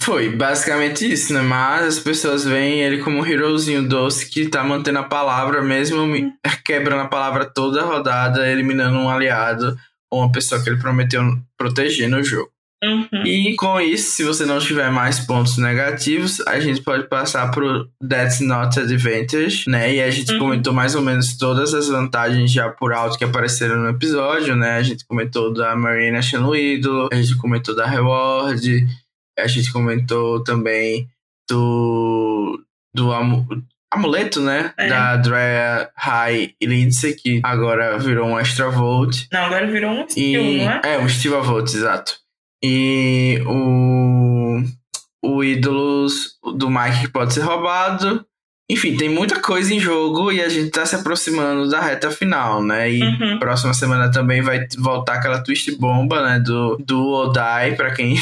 Foi 0.00 0.30
basicamente 0.30 1.10
isso, 1.10 1.32
né? 1.32 1.40
Mas 1.42 1.86
as 1.86 1.98
pessoas 1.98 2.44
veem 2.44 2.80
ele 2.82 2.98
como 3.02 3.18
um 3.18 3.26
herozinho 3.26 3.86
doce 3.88 4.28
que 4.30 4.48
tá 4.48 4.62
mantendo 4.62 4.98
a 5.00 5.04
palavra, 5.04 5.62
mesmo 5.62 6.06
me- 6.06 6.32
quebrando 6.64 7.02
a 7.02 7.08
palavra 7.08 7.44
toda 7.44 7.82
a 7.82 7.84
rodada, 7.84 8.46
eliminando 8.50 8.96
um 8.98 9.08
aliado 9.10 9.76
ou 10.10 10.20
uma 10.20 10.32
pessoa 10.32 10.62
que 10.62 10.68
ele 10.68 10.78
prometeu 10.78 11.22
proteger 11.58 12.08
no 12.08 12.22
jogo. 12.22 12.50
Uhum. 12.84 13.24
E 13.24 13.54
com 13.54 13.80
isso, 13.80 14.10
se 14.10 14.24
você 14.24 14.44
não 14.44 14.58
tiver 14.58 14.90
mais 14.90 15.20
pontos 15.20 15.56
negativos, 15.56 16.40
a 16.48 16.58
gente 16.58 16.82
pode 16.82 17.04
passar 17.08 17.48
pro 17.52 17.88
That's 18.08 18.40
Not 18.40 18.76
Advantage, 18.80 19.70
né? 19.70 19.94
E 19.94 20.02
a 20.02 20.10
gente 20.10 20.32
Uhum. 20.32 20.40
comentou 20.40 20.72
mais 20.72 20.96
ou 20.96 21.00
menos 21.00 21.36
todas 21.36 21.74
as 21.74 21.86
vantagens 21.86 22.50
já 22.50 22.68
por 22.68 22.92
alto 22.92 23.16
que 23.16 23.22
apareceram 23.22 23.76
no 23.76 23.88
episódio, 23.88 24.56
né? 24.56 24.72
A 24.78 24.82
gente 24.82 25.04
comentou 25.06 25.52
da 25.52 25.76
Marina 25.76 26.18
achando 26.18 26.48
o 26.48 26.56
ídolo, 26.56 27.08
a 27.12 27.14
gente 27.14 27.36
comentou 27.36 27.72
da 27.76 27.86
Reward, 27.86 28.84
a 29.38 29.46
gente 29.46 29.72
comentou 29.72 30.42
também 30.44 31.08
do. 31.48 32.60
do 32.94 33.12
amu- 33.12 33.46
amuleto, 33.92 34.40
né? 34.40 34.72
É. 34.78 34.88
Da 34.88 35.16
Drea 35.16 35.90
High 35.96 36.54
e 36.60 36.66
Lindsay, 36.66 37.14
que 37.14 37.40
agora 37.44 37.98
virou 37.98 38.26
um 38.28 38.38
Extra 38.38 38.70
Volt. 38.70 39.26
Não, 39.32 39.44
agora 39.44 39.66
virou 39.66 39.90
um 39.90 40.06
skill, 40.06 40.42
E, 40.42 40.64
não 40.64 40.70
é? 40.72 40.80
é, 40.84 40.98
um 40.98 41.08
Steve 41.08 41.36
Volt, 41.36 41.68
exato. 41.74 42.16
E 42.64 43.42
o, 43.46 44.62
o 45.24 45.44
ídolos 45.44 46.36
do 46.56 46.70
Mike 46.70 47.00
que 47.02 47.08
pode 47.08 47.34
ser 47.34 47.40
roubado. 47.42 48.24
Enfim, 48.70 48.96
tem 48.96 49.08
muita 49.08 49.40
coisa 49.40 49.74
em 49.74 49.80
jogo 49.80 50.32
e 50.32 50.40
a 50.40 50.48
gente 50.48 50.70
tá 50.70 50.86
se 50.86 50.94
aproximando 50.94 51.68
da 51.68 51.80
reta 51.80 52.10
final, 52.10 52.62
né? 52.64 52.90
E 52.90 53.02
Uhum. 53.02 53.38
próxima 53.38 53.74
semana 53.74 54.10
também 54.10 54.40
vai 54.40 54.66
voltar 54.78 55.14
aquela 55.14 55.42
twist 55.42 55.70
bomba, 55.76 56.22
né? 56.22 56.38
Do, 56.40 56.76
do 56.78 57.06
Odai, 57.08 57.74
pra 57.74 57.90
quem 57.92 58.14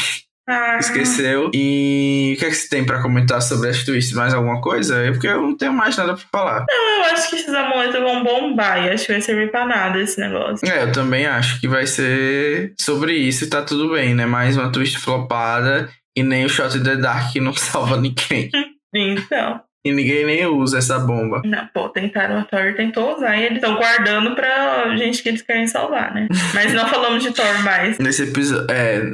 Ah, 0.47 0.77
esqueceu. 0.79 1.49
E 1.53 2.33
o 2.35 2.39
que 2.39 2.45
é 2.45 2.49
que 2.49 2.55
você 2.55 2.67
tem 2.69 2.83
pra 2.85 3.01
comentar 3.01 3.41
sobre 3.41 3.69
as 3.69 3.83
twists? 3.83 4.13
Mais 4.15 4.33
alguma 4.33 4.59
coisa? 4.59 4.97
É 5.03 5.11
porque 5.11 5.27
eu 5.27 5.41
não 5.41 5.55
tenho 5.55 5.71
mais 5.73 5.95
nada 5.95 6.13
pra 6.15 6.23
falar. 6.31 6.65
Eu 6.69 7.03
acho 7.13 7.29
que 7.29 7.35
esses 7.37 7.53
amuletos 7.53 7.99
vão 8.01 8.23
bombar 8.23 8.83
e 8.85 8.89
acho 8.89 9.05
que 9.05 9.11
vai 9.13 9.21
servir 9.21 9.51
pra 9.51 9.65
nada 9.65 9.99
esse 10.01 10.19
negócio. 10.19 10.67
É, 10.67 10.83
eu 10.83 10.91
também 10.91 11.25
acho 11.25 11.59
que 11.61 11.67
vai 11.67 11.85
ser 11.87 12.73
sobre 12.79 13.13
isso 13.13 13.43
e 13.45 13.49
tá 13.49 13.61
tudo 13.61 13.91
bem, 13.93 14.13
né? 14.15 14.25
Mais 14.25 14.57
uma 14.57 14.71
twist 14.71 14.97
flopada 14.99 15.89
e 16.17 16.23
nem 16.23 16.43
o 16.43 16.49
Shot 16.49 16.77
in 16.77 16.83
the 16.83 16.95
Dark 16.97 17.31
que 17.31 17.39
não 17.39 17.53
salva 17.55 17.97
ninguém. 17.97 18.49
Então, 18.93 19.61
E 19.85 19.91
ninguém 19.93 20.25
nem 20.25 20.45
usa 20.47 20.79
essa 20.79 20.99
bomba. 20.99 21.41
não, 21.45 21.65
pô, 21.73 21.87
tentaram, 21.87 22.39
a 22.39 22.43
Thor 22.43 22.73
tentou 22.75 23.15
usar 23.15 23.37
e 23.37 23.43
eles 23.45 23.55
estão 23.55 23.77
guardando 23.77 24.35
pra 24.35 24.97
gente 24.97 25.23
que 25.23 25.29
eles 25.29 25.41
querem 25.41 25.65
salvar, 25.65 26.13
né? 26.13 26.27
Mas 26.53 26.73
não 26.73 26.85
falamos 26.89 27.23
de 27.23 27.31
Thor 27.31 27.63
mais. 27.63 27.97
Nesse 27.99 28.23
episódio. 28.23 28.67
É. 28.69 29.13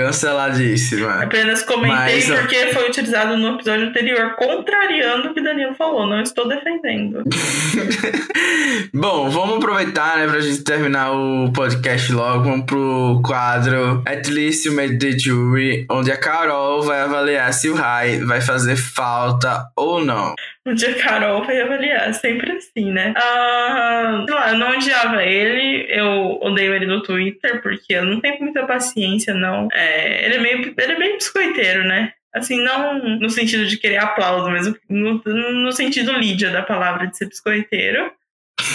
Canceladíssima. 0.00 1.22
Apenas 1.22 1.62
comentei 1.62 1.94
Mas, 1.94 2.30
ó. 2.30 2.36
porque 2.36 2.56
foi 2.72 2.88
utilizado 2.88 3.36
no 3.36 3.54
episódio 3.54 3.88
anterior, 3.88 4.34
contrariando 4.34 5.28
o 5.28 5.34
que 5.34 5.42
Danilo 5.42 5.74
falou. 5.74 6.06
Não 6.06 6.22
estou 6.22 6.48
defendendo. 6.48 7.22
Bom, 8.94 9.28
vamos 9.28 9.58
aproveitar, 9.58 10.16
né, 10.16 10.26
pra 10.26 10.40
gente 10.40 10.64
terminar 10.64 11.12
o 11.12 11.52
podcast 11.52 12.10
logo. 12.12 12.44
Vamos 12.44 12.64
pro 12.64 13.20
quadro 13.24 14.02
At 14.06 14.26
Least 14.28 14.64
You 14.64 14.74
Made 14.74 14.98
the 14.98 15.18
Jury, 15.18 15.86
onde 15.90 16.10
a 16.10 16.16
Carol 16.16 16.82
vai 16.82 17.00
avaliar 17.00 17.52
se 17.52 17.68
o 17.68 17.74
Rai 17.74 18.20
vai 18.20 18.40
fazer 18.40 18.76
falta 18.76 19.66
ou 19.76 20.02
não. 20.02 20.34
Um 20.66 20.74
dia 20.74 20.90
a 20.90 20.94
Carol 20.94 21.42
vai 21.44 21.60
avaliar, 21.60 22.12
sempre 22.14 22.52
assim, 22.52 22.92
né? 22.92 23.14
Ah, 23.16 24.24
sei 24.26 24.34
lá, 24.34 24.50
eu 24.50 24.58
não 24.58 24.70
odiava 24.70 25.24
ele, 25.24 25.86
eu 25.88 26.38
odeio 26.42 26.74
ele 26.74 26.86
no 26.86 27.02
Twitter, 27.02 27.62
porque 27.62 27.94
eu 27.94 28.04
não 28.04 28.20
tenho 28.20 28.38
muita 28.40 28.66
paciência, 28.66 29.32
não. 29.32 29.68
É, 29.72 29.89
ele 30.24 30.34
é 30.36 30.38
meio. 30.38 30.74
Ele 30.76 30.92
é 30.92 30.98
bem 30.98 31.14
biscoiteiro, 31.16 31.84
né? 31.84 32.12
Assim, 32.34 32.62
não 32.62 33.18
no 33.18 33.28
sentido 33.28 33.66
de 33.66 33.76
querer 33.76 33.98
aplauso, 33.98 34.48
mas 34.50 34.72
no, 34.88 35.20
no 35.24 35.72
sentido 35.72 36.12
Lídia 36.12 36.50
da 36.50 36.62
palavra 36.62 37.06
de 37.06 37.16
ser 37.16 37.26
biscoiteiro. 37.26 38.12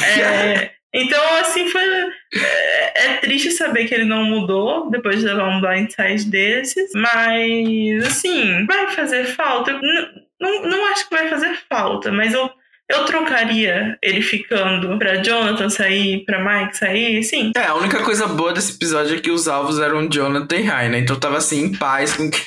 É, 0.04 0.72
então, 0.94 1.24
assim, 1.38 1.70
foi. 1.70 1.82
É, 1.84 3.06
é 3.06 3.18
triste 3.18 3.52
saber 3.52 3.86
que 3.88 3.94
ele 3.94 4.04
não 4.06 4.24
mudou 4.26 4.90
depois 4.90 5.20
de 5.20 5.26
levar 5.26 5.48
um 5.48 5.62
blindside 5.62 6.30
desses, 6.30 6.92
mas, 6.94 8.06
assim, 8.06 8.66
vai 8.66 8.88
fazer 8.92 9.26
falta. 9.26 9.72
Eu 9.72 9.80
n- 9.82 10.26
não, 10.40 10.64
não 10.64 10.86
acho 10.92 11.08
que 11.08 11.16
vai 11.16 11.30
fazer 11.30 11.58
falta, 11.70 12.12
mas 12.12 12.34
eu, 12.34 12.52
eu 12.90 13.06
trocaria 13.06 13.98
ele 14.02 14.22
ficando 14.22 14.98
pra 15.00 15.16
Jonathan 15.24 15.70
sair, 15.70 16.24
pra 16.26 16.40
Mike 16.40 16.78
sair, 16.78 17.24
sim. 17.24 17.52
É, 17.56 17.66
a 17.66 17.76
única 17.76 18.04
coisa 18.04 18.28
boa 18.28 18.54
desse 18.54 18.74
episódio 18.76 19.18
é 19.18 19.20
que 19.20 19.32
os 19.32 19.48
alvos 19.48 19.80
eram 19.80 20.08
Jonathan 20.08 20.56
e 20.56 20.64
Rai, 20.64 20.90
né? 20.90 21.00
Então 21.00 21.16
eu 21.16 21.20
tava 21.20 21.38
assim, 21.38 21.64
em 21.64 21.76
paz 21.76 22.14
com, 22.14 22.30
que, 22.30 22.40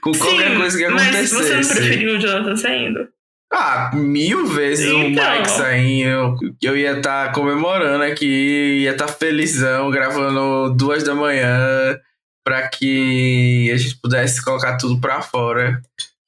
com 0.00 0.12
qualquer 0.12 0.50
sim, 0.50 0.56
coisa 0.56 0.78
que 0.78 0.88
mas 0.88 1.02
acontecesse. 1.02 1.34
você 1.34 1.54
não 1.54 1.68
preferiu 1.68 2.16
o 2.16 2.20
Jonathan 2.20 2.56
saindo? 2.56 3.08
Ah, 3.52 3.90
mil 3.94 4.46
vezes 4.48 4.90
o 4.90 4.98
Então. 4.98 5.32
Mike 5.36 5.50
saindo. 5.50 6.36
Eu 6.60 6.76
ia 6.76 6.98
estar 6.98 7.32
comemorando 7.32 8.02
aqui, 8.02 8.80
ia 8.82 8.90
estar 8.90 9.06
felizão, 9.08 9.90
gravando 9.90 10.74
duas 10.74 11.04
da 11.04 11.14
manhã, 11.14 11.96
pra 12.44 12.68
que 12.68 13.70
a 13.72 13.76
gente 13.76 13.96
pudesse 14.02 14.44
colocar 14.44 14.76
tudo 14.76 15.00
pra 15.00 15.22
fora. 15.22 15.80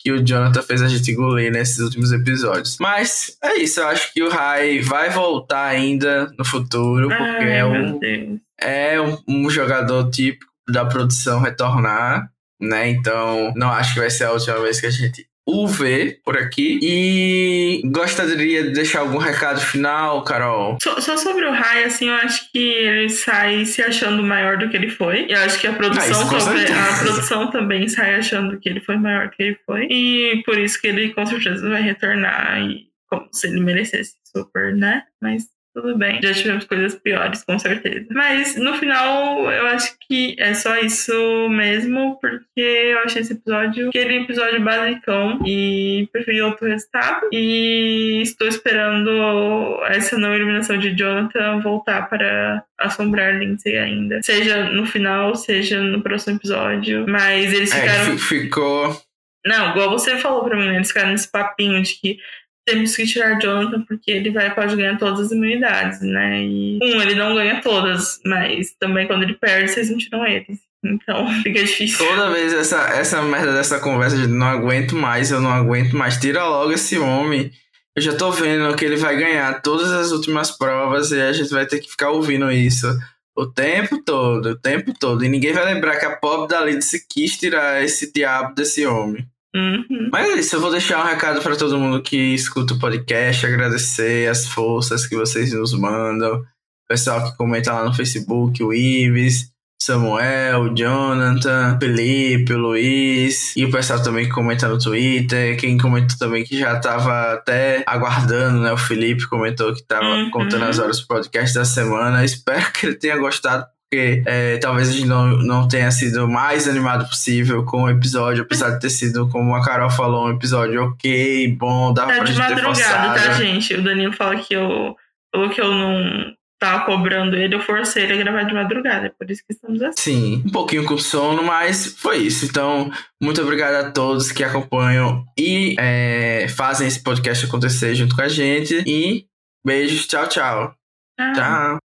Que 0.06 0.12
o 0.12 0.24
Jonathan 0.24 0.62
fez 0.62 0.82
a 0.82 0.86
gente 0.86 1.10
engolir 1.10 1.50
nesses 1.50 1.80
últimos 1.80 2.12
episódios. 2.12 2.76
Mas 2.78 3.36
é 3.42 3.56
isso, 3.56 3.80
eu 3.80 3.88
acho 3.88 4.14
que 4.14 4.22
o 4.22 4.30
Rai 4.30 4.78
vai 4.78 5.10
voltar 5.10 5.64
ainda 5.64 6.32
no 6.38 6.44
futuro, 6.44 7.08
porque 7.08 7.24
Ai, 7.24 7.58
é, 7.58 7.64
um, 7.66 8.40
é 8.56 9.00
um, 9.00 9.18
um 9.26 9.50
jogador 9.50 10.08
típico 10.08 10.46
da 10.70 10.84
produção 10.84 11.40
retornar, 11.40 12.30
né? 12.60 12.88
Então, 12.88 13.52
não 13.56 13.68
acho 13.68 13.94
que 13.94 13.98
vai 13.98 14.08
ser 14.08 14.26
a 14.26 14.32
última 14.32 14.60
vez 14.60 14.80
que 14.80 14.86
a 14.86 14.90
gente 14.90 15.26
UV 15.46 16.18
por 16.24 16.36
aqui. 16.36 16.78
E 16.82 17.82
gostaria 17.84 18.64
de 18.64 18.70
deixar 18.70 19.00
algum 19.00 19.18
recado 19.18 19.60
final, 19.60 20.24
Carol? 20.24 20.76
Só, 20.82 21.00
só 21.00 21.16
sobre 21.16 21.46
o 21.46 21.52
Rai, 21.52 21.84
assim, 21.84 22.08
eu 22.08 22.14
acho 22.16 22.50
que 22.50 22.58
ele 22.58 23.08
sai 23.08 23.64
se 23.64 23.80
achando 23.82 24.22
maior 24.22 24.58
do 24.58 24.68
que 24.68 24.76
ele 24.76 24.88
foi. 24.90 25.26
Eu 25.28 25.38
acho 25.38 25.60
que 25.60 25.66
a 25.66 25.72
produção, 25.72 26.22
Ah, 26.22 26.40
também, 26.40 26.64
a 26.64 26.98
produção 26.98 27.50
também 27.50 27.88
sai 27.88 28.16
achando 28.16 28.58
que 28.58 28.68
ele 28.68 28.80
foi 28.80 28.96
maior 28.96 29.28
do 29.28 29.36
que 29.36 29.42
ele 29.42 29.58
foi. 29.64 29.86
E 29.90 30.42
por 30.44 30.58
isso 30.58 30.80
que 30.80 30.88
ele 30.88 31.14
com 31.14 31.24
certeza 31.24 31.68
vai 31.68 31.82
retornar. 31.82 32.60
E 32.60 32.86
como 33.08 33.28
se 33.32 33.46
ele 33.46 33.60
merecesse 33.60 34.14
super, 34.24 34.74
né? 34.74 35.04
Mas 35.22 35.44
tudo 35.76 35.96
bem. 35.96 36.18
Já 36.22 36.32
tivemos 36.32 36.64
coisas 36.64 36.94
piores, 36.94 37.44
com 37.44 37.58
certeza. 37.58 38.06
Mas 38.10 38.56
no 38.56 38.74
final, 38.74 39.50
eu 39.52 39.66
acho 39.66 39.94
que 40.08 40.34
é 40.38 40.54
só 40.54 40.76
isso 40.78 41.48
mesmo, 41.50 42.18
porque 42.20 42.60
eu 42.60 42.98
achei 43.00 43.20
esse 43.22 43.34
episódio 43.34 43.88
aquele 43.90 44.22
episódio 44.22 44.60
basicão 44.62 45.38
e 45.46 46.08
preferi 46.12 46.40
outro 46.40 46.66
resultado. 46.66 47.28
E 47.32 48.20
estou 48.22 48.48
esperando 48.48 49.80
essa 49.88 50.16
não 50.18 50.34
eliminação 50.34 50.78
de 50.78 50.94
Jonathan 50.96 51.60
voltar 51.60 52.08
para 52.08 52.64
assombrar 52.78 53.38
Lindsay 53.38 53.76
ainda. 53.76 54.20
Seja 54.22 54.64
no 54.70 54.86
final, 54.86 55.34
seja 55.36 55.80
no 55.82 56.02
próximo 56.02 56.36
episódio. 56.36 57.04
Mas 57.08 57.52
eles 57.52 57.72
É, 57.72 57.80
ficaram. 57.80 58.18
fi- 58.18 58.42
ficou. 58.42 59.00
Não, 59.44 59.70
igual 59.70 59.90
você 59.90 60.16
falou 60.18 60.44
pra 60.44 60.56
mim, 60.56 60.66
né? 60.66 60.76
Eles 60.76 60.88
ficaram 60.88 61.10
nesse 61.10 61.30
papinho 61.30 61.80
de 61.82 61.94
que 62.00 62.18
temos 62.66 62.96
que 62.96 63.06
tirar 63.06 63.38
Jonathan 63.38 63.82
porque 63.82 64.10
ele 64.10 64.30
vai, 64.30 64.52
pode 64.52 64.74
ganhar 64.74 64.98
todas 64.98 65.26
as 65.26 65.30
imunidades, 65.30 66.00
né? 66.00 66.42
E 66.42 66.78
um, 66.82 67.00
ele 67.00 67.14
não 67.14 67.34
ganha 67.34 67.60
todas, 67.62 68.20
mas 68.26 68.74
também 68.78 69.06
quando 69.06 69.22
ele 69.22 69.34
perde, 69.34 69.70
vocês 69.70 69.88
não 69.88 69.96
tiram 69.96 70.26
eles. 70.26 70.58
Então 70.84 71.28
fica 71.42 71.62
difícil. 71.62 72.04
Toda 72.04 72.30
vez 72.30 72.52
essa, 72.52 72.88
essa 72.90 73.22
merda 73.22 73.52
dessa 73.52 73.78
conversa 73.78 74.16
de 74.16 74.26
não 74.26 74.46
aguento 74.46 74.96
mais, 74.96 75.30
eu 75.30 75.40
não 75.40 75.52
aguento 75.52 75.96
mais, 75.96 76.18
tira 76.18 76.44
logo 76.44 76.72
esse 76.72 76.98
homem. 76.98 77.52
Eu 77.94 78.02
já 78.02 78.14
tô 78.14 78.30
vendo 78.30 78.74
que 78.76 78.84
ele 78.84 78.96
vai 78.96 79.16
ganhar 79.16 79.62
todas 79.62 79.90
as 79.90 80.10
últimas 80.10 80.50
provas 80.50 81.12
e 81.12 81.20
a 81.20 81.32
gente 81.32 81.50
vai 81.50 81.64
ter 81.64 81.78
que 81.78 81.88
ficar 81.88 82.10
ouvindo 82.10 82.50
isso 82.50 82.86
o 83.34 83.46
tempo 83.46 84.02
todo, 84.02 84.50
o 84.50 84.56
tempo 84.56 84.92
todo. 84.98 85.24
E 85.24 85.28
ninguém 85.28 85.52
vai 85.52 85.64
lembrar 85.64 85.96
que 85.96 86.04
a 86.04 86.16
pobre 86.16 86.48
da 86.48 86.64
Lindsay 86.64 87.00
quis 87.08 87.36
tirar 87.38 87.82
esse 87.84 88.12
diabo 88.12 88.54
desse 88.54 88.84
homem. 88.86 89.26
Uhum. 89.56 90.08
Mas 90.12 90.30
é 90.30 90.34
isso, 90.40 90.56
eu 90.56 90.60
vou 90.60 90.70
deixar 90.70 91.02
um 91.02 91.08
recado 91.08 91.40
para 91.40 91.56
todo 91.56 91.78
mundo 91.78 92.02
que 92.02 92.34
escuta 92.34 92.74
o 92.74 92.78
podcast, 92.78 93.46
agradecer 93.46 94.28
as 94.28 94.46
forças 94.46 95.06
que 95.06 95.16
vocês 95.16 95.52
nos 95.52 95.72
mandam, 95.72 96.34
o 96.36 96.44
pessoal 96.88 97.24
que 97.24 97.36
comenta 97.36 97.72
lá 97.72 97.84
no 97.84 97.94
Facebook, 97.94 98.62
o 98.62 98.72
Ives, 98.74 99.50
Samuel, 99.82 100.62
o 100.62 100.74
Jonathan, 100.74 101.78
Felipe, 101.80 102.52
o 102.54 102.58
Luiz, 102.58 103.54
e 103.56 103.64
o 103.64 103.70
pessoal 103.70 104.02
também 104.02 104.24
que 104.26 104.32
comenta 104.32 104.68
no 104.68 104.78
Twitter, 104.78 105.56
quem 105.58 105.76
comentou 105.78 106.18
também 106.18 106.44
que 106.44 106.58
já 106.58 106.78
tava 106.80 107.32
até 107.34 107.84
aguardando, 107.86 108.60
né? 108.62 108.72
O 108.72 108.76
Felipe 108.78 109.26
comentou 109.28 109.74
que 109.74 109.82
tava 109.86 110.04
Uhum. 110.06 110.30
contando 110.30 110.64
as 110.64 110.78
horas 110.78 110.98
pro 111.00 111.16
podcast 111.16 111.54
da 111.54 111.64
semana. 111.64 112.24
Espero 112.24 112.72
que 112.72 112.86
ele 112.86 112.94
tenha 112.96 113.16
gostado 113.18 113.66
porque 113.90 114.22
é, 114.26 114.58
talvez 114.58 114.88
a 114.88 114.92
gente 114.92 115.06
não, 115.06 115.28
não 115.38 115.68
tenha 115.68 115.90
sido 115.90 116.24
o 116.24 116.28
mais 116.28 116.66
animado 116.66 117.08
possível 117.08 117.64
com 117.64 117.84
o 117.84 117.90
episódio, 117.90 118.42
apesar 118.42 118.70
de 118.70 118.80
ter 118.80 118.90
sido, 118.90 119.28
como 119.28 119.54
a 119.54 119.64
Carol 119.64 119.90
falou, 119.90 120.26
um 120.26 120.32
episódio 120.34 120.82
ok, 120.82 121.54
bom, 121.56 121.92
dava 121.94 122.12
Tá 122.12 122.16
pra 122.18 122.26
gente 122.26 122.36
ter 122.36 122.42
madrugada, 122.42 122.74
forçado. 122.74 123.14
tá, 123.14 123.32
gente? 123.34 123.74
O 123.74 123.82
Danilo 123.82 124.12
fala 124.12 124.36
que 124.36 124.54
eu. 124.54 124.96
Falou 125.34 125.50
que 125.50 125.60
eu 125.60 125.70
não 125.70 126.34
tava 126.58 126.86
cobrando 126.86 127.36
ele, 127.36 127.54
eu 127.54 127.60
forcei 127.60 128.04
ele 128.04 128.14
a 128.14 128.16
gravar 128.16 128.44
de 128.44 128.54
madrugada. 128.54 129.06
É 129.06 129.10
por 129.10 129.30
isso 129.30 129.42
que 129.46 129.52
estamos 129.52 129.80
assim. 129.82 130.00
Sim, 130.00 130.42
um 130.46 130.50
pouquinho 130.50 130.84
com 130.84 130.96
sono, 130.96 131.42
mas 131.42 131.86
foi 131.98 132.18
isso. 132.18 132.46
Então, 132.46 132.90
muito 133.22 133.40
obrigado 133.42 133.74
a 133.74 133.90
todos 133.90 134.32
que 134.32 134.42
acompanham 134.42 135.24
e 135.38 135.76
é, 135.78 136.46
fazem 136.48 136.88
esse 136.88 137.02
podcast 137.02 137.44
acontecer 137.44 137.94
junto 137.94 138.16
com 138.16 138.22
a 138.22 138.28
gente. 138.28 138.82
E 138.86 139.26
beijos, 139.64 140.06
tchau, 140.06 140.26
tchau. 140.28 140.74
Ah. 141.20 141.32
Tchau. 141.34 141.85